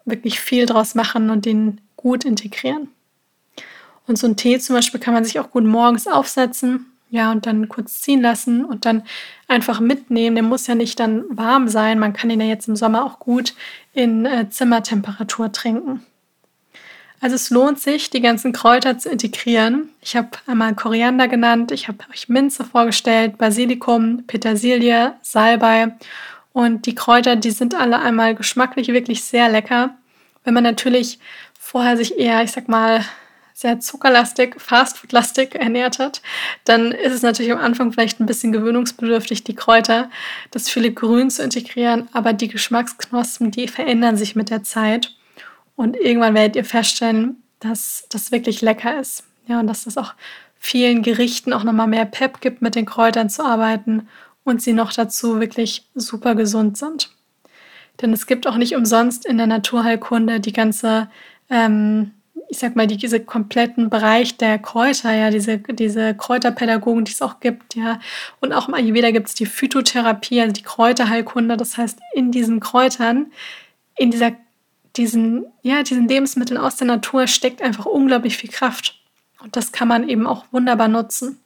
wirklich 0.05 0.41
viel 0.41 0.67
draus 0.67 0.95
machen 0.95 1.31
und 1.31 1.47
den 1.47 1.81
gut 1.97 2.25
integrieren. 2.25 2.89
Und 4.07 4.19
so 4.19 4.27
einen 4.27 4.37
Tee 4.37 4.59
zum 4.59 4.77
Beispiel 4.77 5.01
kann 5.01 5.15
man 5.15 5.25
sich 5.25 5.41
auch 5.41 5.51
gut 5.51 5.65
morgens 5.65 6.07
aufsetzen 6.07 6.87
ja, 7.11 7.31
und 7.31 7.47
dann 7.47 7.69
kurz 7.69 8.01
ziehen 8.01 8.21
lassen 8.21 8.65
und 8.65 8.85
dann 8.85 9.03
einfach 9.49 9.81
mitnehmen. 9.81 10.37
Der 10.37 10.43
muss 10.43 10.67
ja 10.67 10.75
nicht 10.75 10.99
dann 10.99 11.25
warm 11.31 11.69
sein. 11.69 11.99
Man 11.99 12.13
kann 12.13 12.31
ihn 12.31 12.41
ja 12.41 12.47
jetzt 12.47 12.69
im 12.69 12.77
Sommer 12.77 13.05
auch 13.05 13.19
gut 13.19 13.55
in 13.93 14.27
äh, 14.27 14.49
Zimmertemperatur 14.51 15.53
trinken. 15.53 16.05
Also 17.21 17.35
es 17.35 17.51
lohnt 17.51 17.81
sich, 17.81 18.11
die 18.11 18.21
ganzen 18.21 18.53
Kräuter 18.53 18.99
zu 18.99 19.09
integrieren. 19.09 19.89
Ich 20.03 20.17
habe 20.17 20.31
einmal 20.47 20.75
Koriander 20.75 21.29
genannt, 21.29 21.73
ich 21.73 21.89
habe 21.89 21.99
euch 22.13 22.29
Minze 22.29 22.63
vorgestellt, 22.65 23.39
Basilikum, 23.39 24.25
Petersilie, 24.27 25.15
Salbei 25.23 25.95
und 26.53 26.87
die 26.87 26.95
Kräuter, 26.95 27.37
die 27.37 27.53
sind 27.53 27.75
alle 27.75 28.01
einmal 28.01 28.35
geschmacklich 28.35 28.89
wirklich 28.89 29.25
sehr 29.25 29.49
lecker. 29.49 29.97
Wenn 30.45 30.55
man 30.55 30.65
natürlich 30.65 31.19
vorher 31.59 31.97
sich 31.97 32.19
eher, 32.19 32.43
ich 32.43 32.53
sag 32.53 32.69
mal, 32.69 33.03
sehr 33.57 33.81
zuckerlastig, 33.81 34.61
fastfoodlastig 34.61 35.55
ernährt 35.55 35.99
hat, 35.99 36.21
dann 36.65 36.93
ist 36.93 37.15
es 37.15 37.23
natürlich 37.23 37.51
am 37.51 37.59
Anfang 37.59 37.91
vielleicht 37.91 38.21
ein 38.21 38.27
bisschen 38.27 38.53
gewöhnungsbedürftig, 38.53 39.45
die 39.45 39.55
Kräuter, 39.55 40.11
das 40.51 40.69
viele 40.69 40.93
Grün 40.93 41.31
zu 41.31 41.43
integrieren, 41.43 42.07
aber 42.13 42.35
die 42.35 42.49
Geschmacksknospen, 42.49 43.51
die 43.51 43.67
verändern 43.67 44.19
sich 44.19 44.37
mit 44.37 44.51
der 44.51 44.63
Zeit 44.63 45.17
und 45.75 45.97
irgendwann 45.97 46.35
werdet 46.35 46.57
ihr 46.57 46.67
feststellen, 46.67 47.43
dass 47.59 48.05
das 48.11 48.31
wirklich 48.31 48.61
lecker 48.61 49.01
ist. 49.01 49.25
Ja, 49.47 49.59
und 49.59 49.69
dass 49.69 49.85
das 49.85 49.97
auch 49.97 50.13
vielen 50.59 51.03
Gerichten 51.03 51.55
auch 51.55 51.65
nochmal 51.65 51.87
mehr 51.87 52.05
Pep 52.05 52.43
gibt, 52.43 52.61
mit 52.61 52.75
den 52.75 52.85
Kräutern 52.85 53.31
zu 53.31 53.43
arbeiten 53.43 54.07
und 54.45 54.61
sie 54.61 54.75
noch 54.75 54.93
dazu 54.93 55.41
wirklich 55.41 55.87
super 55.95 56.35
gesund 56.35 56.77
sind. 56.77 57.11
Denn 58.03 58.13
es 58.13 58.27
gibt 58.27 58.47
auch 58.47 58.57
nicht 58.57 58.77
umsonst 58.77 59.25
in 59.25 59.39
der 59.39 59.47
Naturheilkunde 59.47 60.41
die 60.41 60.53
ganze 60.53 61.09
ähm, 61.49 62.11
ich 62.49 62.59
sag 62.59 62.77
mal, 62.77 62.87
die, 62.87 62.97
diese 62.97 63.21
kompletten 63.21 63.91
Bereich 63.91 64.37
der 64.37 64.59
Kräuter, 64.59 65.13
ja, 65.13 65.31
diese, 65.31 65.59
diese 65.59 66.15
Kräuterpädagogen, 66.15 67.05
die 67.05 67.13
es 67.13 67.23
auch 67.23 67.41
gibt, 67.41 67.75
ja. 67.75 68.01
Und 68.41 68.53
auch 68.53 68.69
im 68.69 68.75
Ayurveda 68.75 69.11
gibt 69.11 69.29
es 69.29 69.35
die 69.35 69.47
Phytotherapie, 69.47 70.41
also 70.41 70.53
die 70.53 70.63
Kräuterheilkunde. 70.63 71.57
Das 71.57 71.77
heißt, 71.77 71.99
in 72.15 72.33
diesen 72.33 72.61
Kräutern, 72.61 73.33
in 73.97 74.11
dieser, 74.11 74.33
diesen, 74.97 75.47
ja, 75.63 75.83
diesen 75.83 76.09
Lebensmitteln 76.09 76.59
aus 76.59 76.77
der 76.77 76.87
Natur 76.87 77.27
steckt 77.27 77.63
einfach 77.63 77.87
unglaublich 77.87 78.37
viel 78.37 78.51
Kraft. 78.51 79.01
Und 79.43 79.57
das 79.57 79.73
kann 79.73 79.89
man 79.89 80.09
eben 80.09 80.27
auch 80.27 80.45
wunderbar 80.53 80.89
nutzen. 80.89 81.39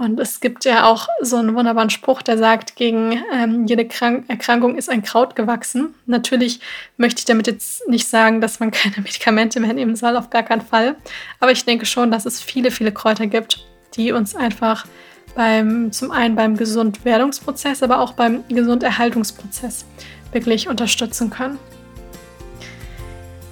Und 0.00 0.18
es 0.18 0.40
gibt 0.40 0.64
ja 0.64 0.86
auch 0.86 1.08
so 1.20 1.36
einen 1.36 1.54
wunderbaren 1.54 1.90
Spruch, 1.90 2.22
der 2.22 2.38
sagt, 2.38 2.74
gegen 2.74 3.22
ähm, 3.34 3.66
jede 3.66 3.86
Krank 3.86 4.24
Erkrankung 4.28 4.78
ist 4.78 4.88
ein 4.88 5.02
Kraut 5.02 5.36
gewachsen. 5.36 5.94
Natürlich 6.06 6.60
möchte 6.96 7.18
ich 7.18 7.26
damit 7.26 7.46
jetzt 7.46 7.86
nicht 7.86 8.08
sagen, 8.08 8.40
dass 8.40 8.60
man 8.60 8.70
keine 8.70 8.96
Medikamente 8.96 9.60
mehr 9.60 9.74
nehmen 9.74 9.96
soll, 9.96 10.16
auf 10.16 10.30
gar 10.30 10.42
keinen 10.42 10.62
Fall. 10.62 10.96
Aber 11.38 11.52
ich 11.52 11.66
denke 11.66 11.84
schon, 11.84 12.10
dass 12.10 12.24
es 12.24 12.40
viele, 12.40 12.70
viele 12.70 12.92
Kräuter 12.92 13.26
gibt, 13.26 13.62
die 13.94 14.12
uns 14.12 14.34
einfach 14.34 14.86
beim, 15.34 15.92
zum 15.92 16.12
einen 16.12 16.34
beim 16.34 16.56
Gesundwerdungsprozess, 16.56 17.82
aber 17.82 18.00
auch 18.00 18.14
beim 18.14 18.42
Gesunderhaltungsprozess 18.48 19.84
wirklich 20.32 20.66
unterstützen 20.66 21.28
können. 21.28 21.58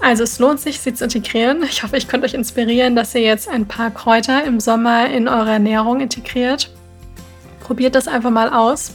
Also 0.00 0.22
es 0.22 0.38
lohnt 0.38 0.61
sich, 0.61 0.80
sie 0.80 0.94
zu 0.94 1.04
integrieren. 1.04 1.62
Ich 1.64 1.82
hoffe, 1.82 1.96
ich 1.96 2.08
konnte 2.08 2.26
euch 2.26 2.34
inspirieren, 2.34 2.94
dass 2.94 3.14
ihr 3.14 3.22
jetzt 3.22 3.48
ein 3.48 3.66
paar 3.66 3.90
Kräuter 3.90 4.44
im 4.44 4.61
Sommer 4.61 5.08
in 5.11 5.28
eure 5.28 5.50
Ernährung 5.50 6.00
integriert. 6.00 6.72
Probiert 7.61 7.94
das 7.94 8.08
einfach 8.08 8.30
mal 8.30 8.50
aus. 8.50 8.92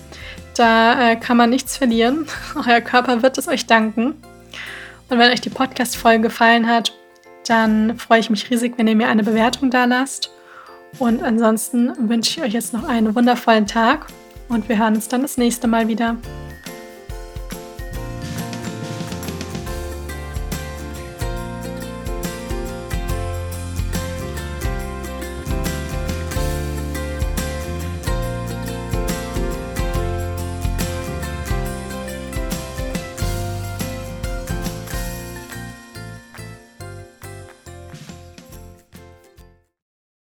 Da 0.55 1.11
äh, 1.11 1.15
kann 1.15 1.37
man 1.37 1.49
nichts 1.49 1.77
verlieren. 1.77 2.27
Euer 2.67 2.81
Körper 2.81 3.21
wird 3.21 3.37
es 3.37 3.47
euch 3.47 3.65
danken. 3.65 4.15
Und 5.09 5.19
wenn 5.19 5.31
euch 5.31 5.41
die 5.41 5.49
Podcast-Folge 5.49 6.23
gefallen 6.23 6.67
hat, 6.67 6.93
dann 7.47 7.97
freue 7.97 8.19
ich 8.19 8.29
mich 8.29 8.49
riesig, 8.49 8.77
wenn 8.77 8.87
ihr 8.87 8.95
mir 8.95 9.09
eine 9.09 9.23
Bewertung 9.23 9.69
da 9.69 9.85
lasst. 9.85 10.31
Und 10.99 11.23
ansonsten 11.23 11.91
wünsche 12.09 12.39
ich 12.39 12.45
euch 12.45 12.53
jetzt 12.53 12.73
noch 12.73 12.87
einen 12.87 13.15
wundervollen 13.15 13.67
Tag 13.67 14.07
und 14.47 14.69
wir 14.69 14.77
hören 14.77 14.95
uns 14.95 15.07
dann 15.07 15.23
das 15.23 15.37
nächste 15.37 15.67
Mal 15.67 15.87
wieder. 15.87 16.17